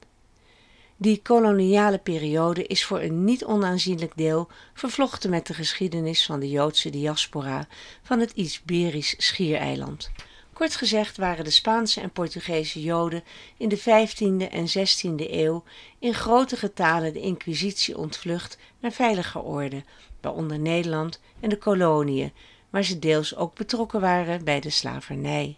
Die 1.00 1.22
koloniale 1.22 1.98
periode 1.98 2.64
is 2.64 2.86
voor 2.86 3.00
een 3.00 3.24
niet 3.24 3.46
onaanzienlijk 3.46 4.12
deel 4.16 4.48
vervlochten 4.74 5.30
met 5.30 5.48
de 5.48 5.54
geschiedenis 5.54 6.26
van 6.26 6.40
de 6.40 6.50
Joodse 6.50 6.90
diaspora 6.90 7.68
van 8.04 8.20
het 8.20 8.32
Iberisch 8.32 9.16
schiereiland. 9.18 10.12
Kort 10.58 10.76
gezegd 10.76 11.18
waren 11.18 11.44
de 11.44 11.50
Spaanse 11.50 12.02
en 12.02 12.12
Portugese 12.12 12.82
Joden 12.82 13.24
in 13.58 13.70
de 13.70 13.80
15e 13.80 14.52
en 14.52 14.68
16e 14.68 15.32
eeuw 15.32 15.64
in 16.00 16.14
grote 16.14 16.56
getalen 16.56 17.14
de 17.14 17.20
Inquisitie 17.20 17.98
ontvlucht 17.98 18.58
naar 18.80 18.92
veiliger 18.92 19.42
orde, 19.42 19.84
waaronder 20.22 20.60
Nederland 20.60 21.20
en 21.40 21.50
de 21.50 21.58
koloniën, 21.58 22.34
waar 22.70 22.84
ze 22.84 23.00
deels 23.00 23.36
ook 23.36 23.56
betrokken 23.56 24.02
waren 24.02 24.44
bij 24.44 24.60
de 24.60 24.70
slavernij. 24.70 25.58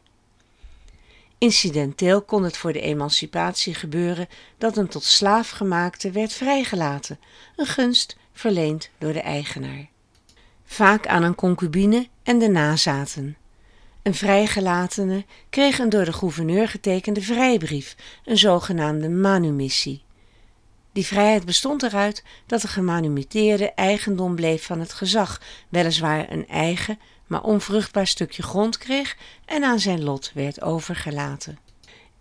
Incidenteel 1.37 2.21
kon 2.21 2.43
het 2.43 2.57
voor 2.57 2.73
de 2.73 2.81
emancipatie 2.81 3.73
gebeuren 3.73 4.27
dat 4.57 4.77
een 4.77 4.87
tot 4.87 5.03
slaaf 5.03 5.49
gemaakte 5.49 6.11
werd 6.11 6.33
vrijgelaten, 6.33 7.19
een 7.55 7.65
gunst 7.65 8.17
verleend 8.33 8.89
door 8.97 9.13
de 9.13 9.21
eigenaar. 9.21 9.89
Vaak 10.65 11.07
aan 11.07 11.23
een 11.23 11.35
concubine 11.35 12.07
en 12.23 12.39
de 12.39 12.49
nazaten. 12.49 13.38
Een 14.09 14.15
vrijgelatene 14.15 15.25
kreeg 15.49 15.79
een 15.79 15.89
door 15.89 16.05
de 16.05 16.13
gouverneur 16.13 16.67
getekende 16.67 17.21
vrijbrief, 17.21 17.95
een 18.25 18.37
zogenaamde 18.37 19.09
manumissie. 19.09 20.03
Die 20.93 21.05
vrijheid 21.05 21.45
bestond 21.45 21.83
eruit 21.83 22.23
dat 22.45 22.61
de 22.61 22.67
gemanumiteerde 22.67 23.71
eigendom 23.71 24.35
bleef 24.35 24.65
van 24.65 24.79
het 24.79 24.93
gezag, 24.93 25.41
weliswaar 25.69 26.31
een 26.31 26.47
eigen, 26.47 26.99
maar 27.27 27.43
onvruchtbaar 27.43 28.07
stukje 28.07 28.43
grond 28.43 28.77
kreeg 28.77 29.17
en 29.45 29.63
aan 29.63 29.79
zijn 29.79 30.03
lot 30.03 30.31
werd 30.33 30.61
overgelaten. 30.61 31.59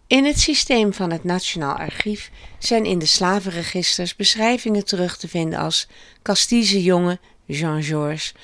In 0.07 0.25
het 0.25 0.41
systeem 0.41 0.93
van 0.93 1.13
het 1.13 1.25
Nationaal 1.25 1.75
Archief 1.75 2.31
zijn 2.59 2.85
in 2.85 2.99
de 2.99 3.07
slavenregisters 3.07 4.17
beschrijvingen 4.17 4.85
terug 4.85 5.17
te 5.17 5.29
vinden 5.29 5.59
als 5.59 5.89
Castise 6.23 6.83
jongen 6.83 7.21
Jean-Georges, 7.45 8.35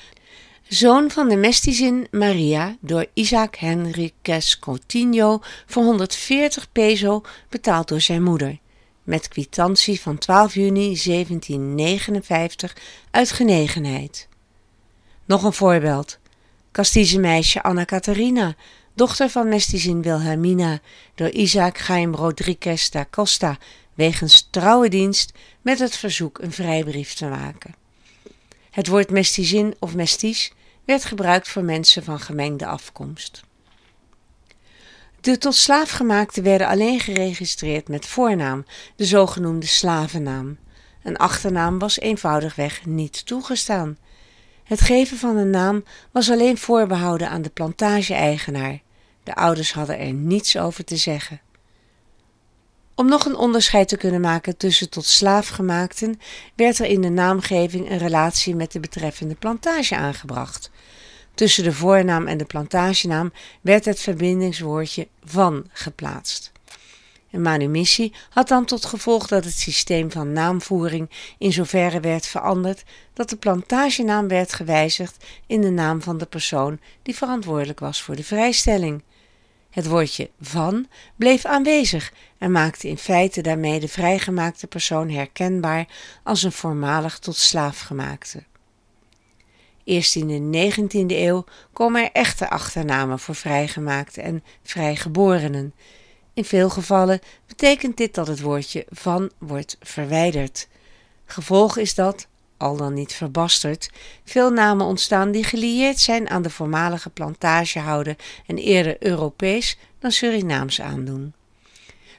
zoon 0.67 1.11
van 1.11 1.29
de 1.29 1.35
mestizin 1.35 2.07
Maria, 2.11 2.77
door 2.79 3.05
Isaac 3.13 3.55
Henriquez 3.55 4.59
Coutinho 4.59 5.39
voor 5.65 5.83
140 5.83 6.71
peso 6.71 7.21
betaald 7.49 7.87
door 7.87 8.01
zijn 8.01 8.23
moeder, 8.23 8.59
met 9.03 9.27
kwitantie 9.27 10.01
van 10.01 10.17
12 10.17 10.53
juni 10.53 11.01
1759 11.03 12.75
uit 13.11 13.31
genegenheid. 13.31 14.27
Nog 15.25 15.43
een 15.43 15.53
voorbeeld. 15.53 16.19
Castise 16.71 17.19
meisje 17.19 17.63
Anna 17.63 17.85
Catharina, 17.85 18.55
dochter 18.93 19.29
van 19.29 19.47
mestizin 19.47 20.01
Wilhelmina, 20.01 20.79
door 21.15 21.29
Isaac 21.29 21.77
Chaim 21.77 22.15
Rodriguez 22.15 22.89
da 22.89 23.05
Costa 23.09 23.57
wegens 23.93 24.47
trouwe 24.51 24.89
dienst 24.89 25.31
met 25.61 25.79
het 25.79 25.95
verzoek 25.95 26.39
een 26.41 26.51
vrijbrief 26.51 27.13
te 27.13 27.25
maken. 27.25 27.84
Het 28.75 28.87
woord 28.87 29.09
mestizin 29.09 29.75
of 29.79 29.95
mesties 29.95 30.53
werd 30.85 31.05
gebruikt 31.05 31.47
voor 31.47 31.63
mensen 31.63 32.03
van 32.03 32.19
gemengde 32.19 32.65
afkomst. 32.65 33.43
De 35.21 35.37
tot 35.37 35.55
slaafgemaakten 35.55 36.43
werden 36.43 36.67
alleen 36.67 36.99
geregistreerd 36.99 37.87
met 37.87 38.05
voornaam, 38.05 38.65
de 38.95 39.05
zogenoemde 39.05 39.65
slavennaam. 39.65 40.57
Een 41.03 41.17
achternaam 41.17 41.79
was 41.79 41.99
eenvoudigweg 41.99 42.85
niet 42.85 43.25
toegestaan. 43.25 43.97
Het 44.63 44.81
geven 44.81 45.17
van 45.17 45.37
een 45.37 45.49
naam 45.49 45.83
was 46.11 46.29
alleen 46.31 46.57
voorbehouden 46.57 47.29
aan 47.29 47.41
de 47.41 47.49
plantage-eigenaar. 47.49 48.79
De 49.23 49.35
ouders 49.35 49.73
hadden 49.73 49.99
er 49.99 50.13
niets 50.13 50.57
over 50.57 50.83
te 50.83 50.97
zeggen. 50.97 51.41
Om 52.95 53.07
nog 53.07 53.25
een 53.25 53.35
onderscheid 53.35 53.87
te 53.87 53.97
kunnen 53.97 54.21
maken 54.21 54.57
tussen 54.57 54.89
tot 54.89 55.05
slaafgemaakten, 55.05 56.19
werd 56.55 56.79
er 56.79 56.85
in 56.85 57.01
de 57.01 57.09
naamgeving 57.09 57.89
een 57.89 57.97
relatie 57.97 58.55
met 58.55 58.71
de 58.71 58.79
betreffende 58.79 59.35
plantage 59.35 59.95
aangebracht. 59.95 60.71
Tussen 61.33 61.63
de 61.63 61.73
voornaam 61.73 62.27
en 62.27 62.37
de 62.37 62.45
plantagenaam 62.45 63.31
werd 63.61 63.85
het 63.85 63.99
verbindingswoordje 63.99 65.07
van 65.23 65.65
geplaatst. 65.71 66.51
Een 67.31 67.41
manumissie 67.41 68.13
had 68.29 68.47
dan 68.47 68.65
tot 68.65 68.85
gevolg 68.85 69.27
dat 69.27 69.43
het 69.43 69.53
systeem 69.53 70.11
van 70.11 70.31
naamvoering 70.31 71.09
in 71.37 71.53
zoverre 71.53 71.99
werd 71.99 72.25
veranderd 72.25 72.83
dat 73.13 73.29
de 73.29 73.35
plantagenaam 73.35 74.27
werd 74.27 74.53
gewijzigd 74.53 75.25
in 75.47 75.61
de 75.61 75.69
naam 75.69 76.01
van 76.01 76.17
de 76.17 76.25
persoon 76.25 76.79
die 77.01 77.15
verantwoordelijk 77.15 77.79
was 77.79 78.01
voor 78.01 78.15
de 78.15 78.23
vrijstelling. 78.23 79.03
Het 79.75 79.87
woordje 79.87 80.29
van 80.41 80.87
bleef 81.15 81.45
aanwezig 81.45 82.13
en 82.37 82.51
maakte 82.51 82.87
in 82.87 82.97
feite 82.97 83.41
daarmee 83.41 83.79
de 83.79 83.87
vrijgemaakte 83.87 84.67
persoon 84.67 85.09
herkenbaar 85.09 85.87
als 86.23 86.43
een 86.43 86.51
voormalig 86.51 87.19
tot 87.19 87.35
slaafgemaakte. 87.35 88.43
Eerst 89.83 90.15
in 90.15 90.51
de 90.51 90.71
19e 90.71 91.05
eeuw 91.07 91.43
komen 91.73 92.03
er 92.03 92.11
echte 92.11 92.49
achternamen 92.49 93.19
voor 93.19 93.35
vrijgemaakte 93.35 94.21
en 94.21 94.43
vrijgeborenen. 94.63 95.73
In 96.33 96.45
veel 96.45 96.69
gevallen 96.69 97.19
betekent 97.47 97.97
dit 97.97 98.13
dat 98.13 98.27
het 98.27 98.41
woordje 98.41 98.85
van 98.89 99.31
wordt 99.37 99.77
verwijderd. 99.81 100.67
Gevolg 101.25 101.77
is 101.77 101.95
dat, 101.95 102.27
al 102.57 102.77
dan 102.77 102.93
niet 102.93 103.13
verbasterd, 103.13 103.89
veel 104.23 104.51
namen 104.51 104.85
ontstaan 104.85 105.31
die 105.31 105.43
gelieerd 105.43 105.99
zijn 105.99 106.29
aan 106.29 106.41
de 106.41 106.49
voormalige 106.49 107.09
plantagehouder 107.09 108.15
en 108.45 108.57
eerder 108.57 108.95
Europees 108.99 109.77
dan 109.99 110.11
Surinaams 110.11 110.81
aandoen. 110.81 111.33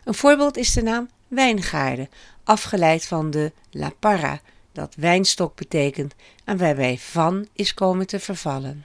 Een 0.05 0.15
voorbeeld 0.15 0.57
is 0.57 0.73
de 0.73 0.83
naam 0.83 1.09
Wijngaarden, 1.29 2.09
afgeleid 2.45 3.07
van 3.07 3.31
de 3.31 3.53
La 3.71 3.93
Parra, 3.99 4.41
dat 4.73 4.95
wijnstok 4.95 5.57
betekent 5.57 6.15
en 6.45 6.59
waarbij 6.59 6.99
van 6.99 7.47
is 7.53 7.75
komen 7.75 8.07
te 8.07 8.21
vervallen. 8.21 8.85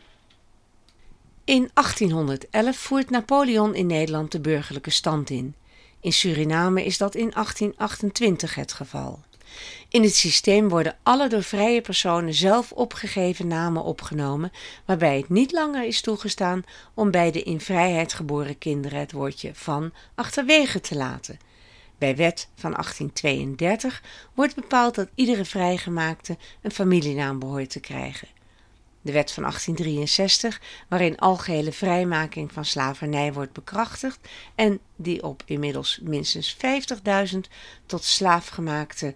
In 1.43 1.69
1811 1.73 2.77
voert 2.77 3.09
Napoleon 3.09 3.75
in 3.75 3.87
Nederland 3.87 4.31
de 4.31 4.39
burgerlijke 4.39 4.89
stand 4.89 5.29
in. 5.29 5.55
In 5.99 6.13
Suriname 6.13 6.85
is 6.85 6.97
dat 6.97 7.15
in 7.15 7.31
1828 7.33 8.55
het 8.55 8.73
geval. 8.73 9.19
In 9.89 10.03
het 10.03 10.15
systeem 10.15 10.69
worden 10.69 10.97
alle 11.03 11.29
door 11.29 11.43
vrije 11.43 11.81
personen 11.81 12.33
zelf 12.33 12.71
opgegeven 12.71 13.47
namen 13.47 13.83
opgenomen, 13.83 14.51
waarbij 14.85 15.17
het 15.17 15.29
niet 15.29 15.51
langer 15.51 15.83
is 15.83 16.01
toegestaan 16.01 16.63
om 16.93 17.11
bij 17.11 17.31
de 17.31 17.43
in 17.43 17.61
vrijheid 17.61 18.13
geboren 18.13 18.57
kinderen 18.57 18.99
het 18.99 19.11
woordje 19.11 19.51
van 19.53 19.93
achterwege 20.15 20.79
te 20.79 20.95
laten. 20.95 21.39
Bij 21.97 22.15
wet 22.15 22.47
van 22.55 22.71
1832 22.71 24.03
wordt 24.33 24.55
bepaald 24.55 24.95
dat 24.95 25.09
iedere 25.15 25.45
vrijgemaakte 25.45 26.37
een 26.61 26.71
familienaam 26.71 27.39
behoort 27.39 27.69
te 27.69 27.79
krijgen. 27.79 28.27
De 29.01 29.11
wet 29.11 29.31
van 29.31 29.43
1863, 29.43 30.61
waarin 30.87 31.17
algehele 31.17 31.71
vrijmaking 31.71 32.51
van 32.51 32.65
slavernij 32.65 33.33
wordt 33.33 33.53
bekrachtigd 33.53 34.19
en 34.55 34.79
die 34.95 35.23
op 35.23 35.43
inmiddels 35.45 35.99
minstens 36.03 36.57
50.000 37.33 37.39
tot 37.85 38.03
slaafgemaakte 38.03 39.13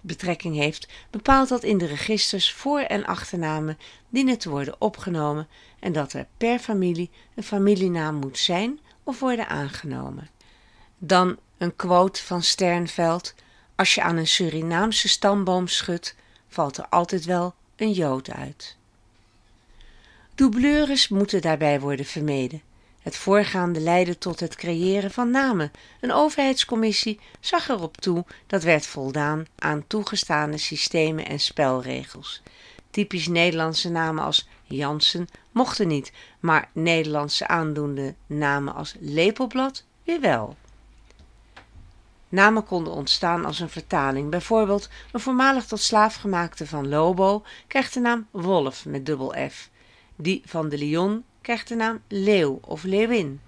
betrekking 0.00 0.56
heeft, 0.56 0.88
bepaalt 1.10 1.48
dat 1.48 1.62
in 1.62 1.78
de 1.78 1.86
registers 1.86 2.52
voor- 2.52 2.80
en 2.80 3.06
achternamen 3.06 3.78
dienen 4.08 4.38
te 4.38 4.50
worden 4.50 4.80
opgenomen 4.80 5.48
en 5.78 5.92
dat 5.92 6.12
er 6.12 6.26
per 6.36 6.58
familie 6.58 7.10
een 7.34 7.42
familienaam 7.42 8.14
moet 8.14 8.38
zijn 8.38 8.80
of 9.02 9.20
worden 9.20 9.48
aangenomen. 9.48 10.28
Dan 10.98 11.38
een 11.58 11.76
quote 11.76 12.22
van 12.22 12.42
Sternveld: 12.42 13.34
Als 13.76 13.94
je 13.94 14.02
aan 14.02 14.16
een 14.16 14.26
Surinaamse 14.26 15.08
stamboom 15.08 15.66
schudt, 15.66 16.14
valt 16.48 16.76
er 16.76 16.86
altijd 16.88 17.24
wel 17.24 17.54
een 17.76 17.92
Jood 17.92 18.30
uit. 18.30 18.76
Doublures 20.34 21.08
moeten 21.08 21.40
daarbij 21.40 21.80
worden 21.80 22.06
vermeden. 22.06 22.62
Het 23.08 23.16
voorgaande 23.16 23.80
leidde 23.80 24.18
tot 24.18 24.40
het 24.40 24.56
creëren 24.56 25.10
van 25.10 25.30
namen. 25.30 25.70
Een 26.00 26.12
overheidscommissie 26.12 27.20
zag 27.40 27.68
erop 27.68 27.96
toe 27.96 28.24
dat 28.46 28.62
werd 28.62 28.86
voldaan 28.86 29.46
aan 29.58 29.84
toegestane 29.86 30.58
systemen 30.58 31.26
en 31.26 31.40
spelregels. 31.40 32.42
Typisch 32.90 33.28
Nederlandse 33.28 33.90
namen 33.90 34.24
als 34.24 34.48
Jansen 34.64 35.28
mochten 35.52 35.88
niet, 35.88 36.12
maar 36.40 36.70
Nederlandse 36.72 37.46
aandoende 37.46 38.14
namen 38.26 38.74
als 38.74 38.94
lepelblad 39.00 39.84
weer 40.04 40.20
wel. 40.20 40.56
Namen 42.28 42.64
konden 42.64 42.92
ontstaan 42.92 43.44
als 43.44 43.60
een 43.60 43.70
vertaling. 43.70 44.30
Bijvoorbeeld 44.30 44.88
een 45.12 45.20
voormalig 45.20 45.66
tot 45.66 45.80
slaaf 45.80 46.14
gemaakte 46.14 46.66
van 46.66 46.88
Lobo 46.88 47.44
krijgt 47.66 47.94
de 47.94 48.00
naam 48.00 48.26
Wolf 48.30 48.84
met 48.84 49.06
dubbel 49.06 49.34
F. 49.50 49.70
Die 50.16 50.42
van 50.44 50.68
de 50.68 50.78
Lion 50.78 51.24
krijgt 51.40 51.68
de 51.68 51.74
naam 51.74 52.00
Leeuw 52.08 52.58
of 52.62 52.82
Leeuwin. 52.82 53.40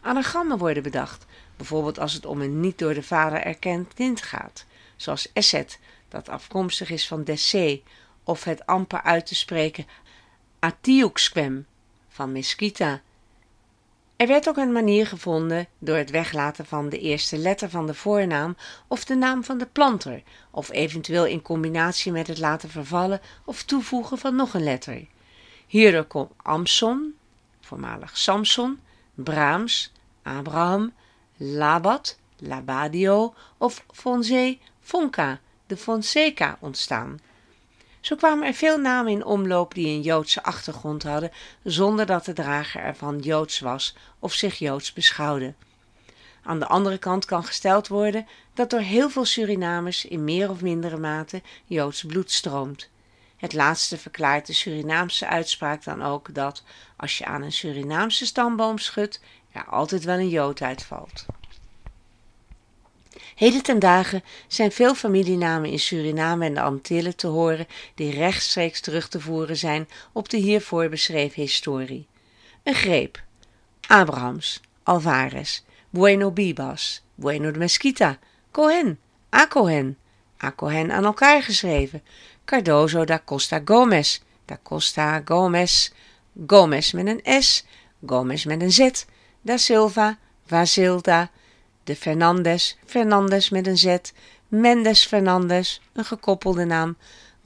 Anagrammen 0.00 0.58
worden 0.58 0.82
bedacht, 0.82 1.26
bijvoorbeeld 1.56 1.98
als 1.98 2.12
het 2.12 2.26
om 2.26 2.40
een 2.40 2.60
niet 2.60 2.78
door 2.78 2.94
de 2.94 3.02
vader 3.02 3.40
erkend 3.40 3.94
kind 3.94 4.22
gaat, 4.22 4.64
zoals 4.96 5.32
Esset, 5.32 5.78
dat 6.08 6.28
afkomstig 6.28 6.90
is 6.90 7.08
van 7.08 7.24
Dessé, 7.24 7.80
of 8.24 8.44
het 8.44 8.66
amper 8.66 9.02
uit 9.02 9.26
te 9.26 9.34
spreken 9.34 9.86
Atiuxquem 10.58 11.66
van 12.08 12.32
Mesquita. 12.32 13.00
Er 14.16 14.26
werd 14.26 14.48
ook 14.48 14.56
een 14.56 14.72
manier 14.72 15.06
gevonden 15.06 15.66
door 15.78 15.96
het 15.96 16.10
weglaten 16.10 16.66
van 16.66 16.88
de 16.88 16.98
eerste 16.98 17.36
letter 17.36 17.70
van 17.70 17.86
de 17.86 17.94
voornaam 17.94 18.56
of 18.86 19.04
de 19.04 19.14
naam 19.14 19.44
van 19.44 19.58
de 19.58 19.66
planter, 19.66 20.22
of 20.50 20.70
eventueel 20.70 21.26
in 21.26 21.42
combinatie 21.42 22.12
met 22.12 22.26
het 22.26 22.38
laten 22.38 22.70
vervallen 22.70 23.20
of 23.44 23.62
toevoegen 23.62 24.18
van 24.18 24.36
nog 24.36 24.54
een 24.54 24.62
letter. 24.62 25.06
Hierdoor 25.68 26.04
kon 26.04 26.28
Amson, 26.42 27.14
voormalig 27.60 28.18
Samson, 28.18 28.80
Brahms, 29.14 29.92
Abraham, 30.22 30.92
Labat, 31.36 32.18
Labadio 32.38 33.34
of 33.58 33.84
Fonse, 33.92 34.58
Fonca, 34.80 35.40
de 35.66 35.76
Fonseca 35.76 36.56
ontstaan. 36.60 37.20
Zo 38.00 38.16
kwamen 38.16 38.46
er 38.46 38.54
veel 38.54 38.78
namen 38.78 39.12
in 39.12 39.24
omloop 39.24 39.74
die 39.74 39.86
een 39.86 40.00
Joodse 40.00 40.42
achtergrond 40.42 41.02
hadden, 41.02 41.30
zonder 41.62 42.06
dat 42.06 42.24
de 42.24 42.32
drager 42.32 42.82
ervan 42.82 43.18
Joods 43.18 43.60
was 43.60 43.96
of 44.18 44.32
zich 44.32 44.58
Joods 44.58 44.92
beschouwde. 44.92 45.54
Aan 46.42 46.58
de 46.58 46.66
andere 46.66 46.98
kant 46.98 47.24
kan 47.24 47.44
gesteld 47.44 47.88
worden 47.88 48.26
dat 48.54 48.70
door 48.70 48.80
heel 48.80 49.10
veel 49.10 49.24
Surinamers 49.24 50.04
in 50.04 50.24
meer 50.24 50.50
of 50.50 50.60
mindere 50.60 50.96
mate 50.96 51.42
Joods 51.64 52.04
bloed 52.04 52.30
stroomt. 52.30 52.88
Het 53.38 53.52
laatste 53.52 53.98
verklaart 53.98 54.46
de 54.46 54.52
Surinaamse 54.52 55.26
uitspraak 55.26 55.84
dan 55.84 56.02
ook 56.02 56.34
dat 56.34 56.62
als 56.96 57.18
je 57.18 57.24
aan 57.24 57.42
een 57.42 57.52
Surinaamse 57.52 58.26
stamboom 58.26 58.78
schudt, 58.78 59.20
er 59.52 59.64
altijd 59.64 60.04
wel 60.04 60.18
een 60.18 60.28
Jood 60.28 60.62
uitvalt. 60.62 61.26
Heden 63.34 63.62
ten 63.62 63.78
dagen 63.78 64.24
zijn 64.46 64.72
veel 64.72 64.94
familienamen 64.94 65.70
in 65.70 65.78
Suriname 65.78 66.44
en 66.44 66.54
de 66.54 66.60
Antillen 66.60 67.16
te 67.16 67.26
horen 67.26 67.66
die 67.94 68.12
rechtstreeks 68.12 68.80
terug 68.80 69.08
te 69.08 69.20
voeren 69.20 69.56
zijn 69.56 69.88
op 70.12 70.28
de 70.28 70.36
hiervoor 70.36 70.88
beschreven 70.88 71.42
historie. 71.42 72.06
Een 72.62 72.74
greep. 72.74 73.22
Abrahams, 73.86 74.60
Alvarez, 74.82 75.62
Bueno 75.90 76.30
Bibas, 76.30 77.02
Bueno 77.14 77.50
de 77.50 77.58
Mesquita, 77.58 78.18
Cohen, 78.50 78.98
A. 79.34 79.46
Cohen, 79.46 79.98
A. 80.44 80.52
Cohen 80.52 80.92
aan 80.92 81.04
elkaar 81.04 81.42
geschreven, 81.42 82.02
Cardozo 82.48 83.04
da 83.04 83.18
Costa 83.18 83.60
Gomez, 83.60 84.20
da 84.46 84.56
Costa 84.56 85.22
Gomez, 85.22 85.90
Gomez 86.46 86.92
met 86.92 87.06
een 87.06 87.42
S, 87.42 87.64
Gomez 88.06 88.44
met 88.44 88.62
een 88.62 88.72
Z, 88.72 89.04
da 89.42 89.56
Silva, 89.56 90.18
Vasilda, 90.46 91.30
de 91.84 91.94
Fernandes, 91.96 92.78
Fernandes 92.86 93.50
met 93.50 93.66
een 93.66 93.76
Z, 93.78 93.96
Mendes 94.48 95.04
Fernandes, 95.04 95.80
een 95.92 96.04
gekoppelde 96.04 96.64
naam, 96.64 96.96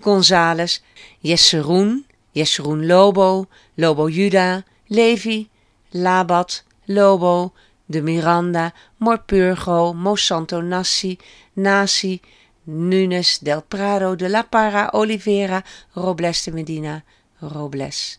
Gonzales, 0.00 0.82
Jesseroen, 1.18 2.06
Jesseroen 2.30 2.86
Lobo, 2.86 3.46
Lobo 3.74 4.08
Juda, 4.08 4.64
Levi, 4.86 5.48
Labat, 5.90 6.64
Lobo, 6.84 7.52
de 7.86 8.02
Miranda, 8.02 8.72
Morpurgo, 8.96 9.92
Mosanto 9.92 10.60
Nassi, 10.60 11.18
Nasi, 11.52 12.20
Nunes 12.62 13.38
del 13.38 13.62
Prado, 13.62 14.16
de 14.16 14.28
La 14.28 14.42
Parra, 14.42 14.88
Oliveira, 14.92 15.64
Robles 15.92 16.44
de 16.44 16.52
Medina, 16.52 17.02
Robles. 17.38 18.18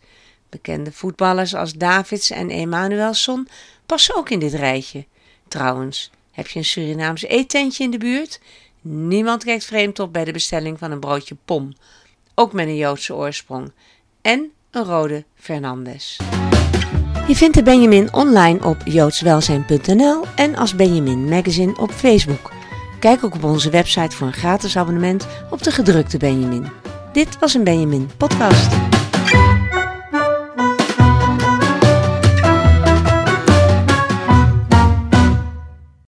Bekende 0.50 0.92
voetballers 0.92 1.56
als 1.56 1.74
Davids 1.74 2.30
en 2.30 2.50
Emanuelson 2.50 3.48
passen 3.86 4.16
ook 4.16 4.30
in 4.30 4.40
dit 4.40 4.54
rijtje. 4.54 5.06
Trouwens, 5.48 6.12
heb 6.32 6.48
je 6.48 6.60
een 6.60 6.66
Surinaams 6.66 7.24
eetentje 7.24 7.84
in 7.84 7.92
de 7.92 7.98
buurt? 7.98 8.40
Niemand 8.82 9.44
kijkt 9.44 9.66
vreemd 9.66 10.00
op 10.00 10.14
bij 10.14 10.26
de 10.26 10.32
bestelling 10.32 10.80
van 10.80 10.92
een 10.92 11.00
broodje 11.00 11.36
pom. 11.46 11.74
Ook 12.36 12.54
met 12.54 12.68
een 12.68 12.76
Joodse 12.76 13.16
oorsprong. 13.16 13.72
En 14.22 14.52
een 14.72 14.84
rode 14.84 15.24
Fernandes. 15.36 16.20
Je 17.28 17.36
vindt 17.36 17.56
de 17.56 17.64
Benjamin 17.64 18.14
online 18.14 18.64
op 18.64 18.78
joodswelzijn.nl 18.86 20.26
en 20.36 20.56
als 20.56 20.76
Benjamin 20.76 21.30
Magazine 21.30 21.78
op 21.78 21.92
Facebook. 21.92 22.63
Kijk 23.04 23.24
ook 23.24 23.36
op 23.36 23.44
onze 23.44 23.70
website 23.70 24.16
voor 24.16 24.28
een 24.28 24.34
gratis 24.34 24.78
abonnement 24.78 25.28
op 25.50 25.64
de 25.64 25.72
gedrukte 25.72 26.18
Benjamin. 26.18 26.68
Dit 27.14 27.40
was 27.40 27.54
een 27.54 27.64
Benjamin 27.64 28.10
podcast. 28.18 28.93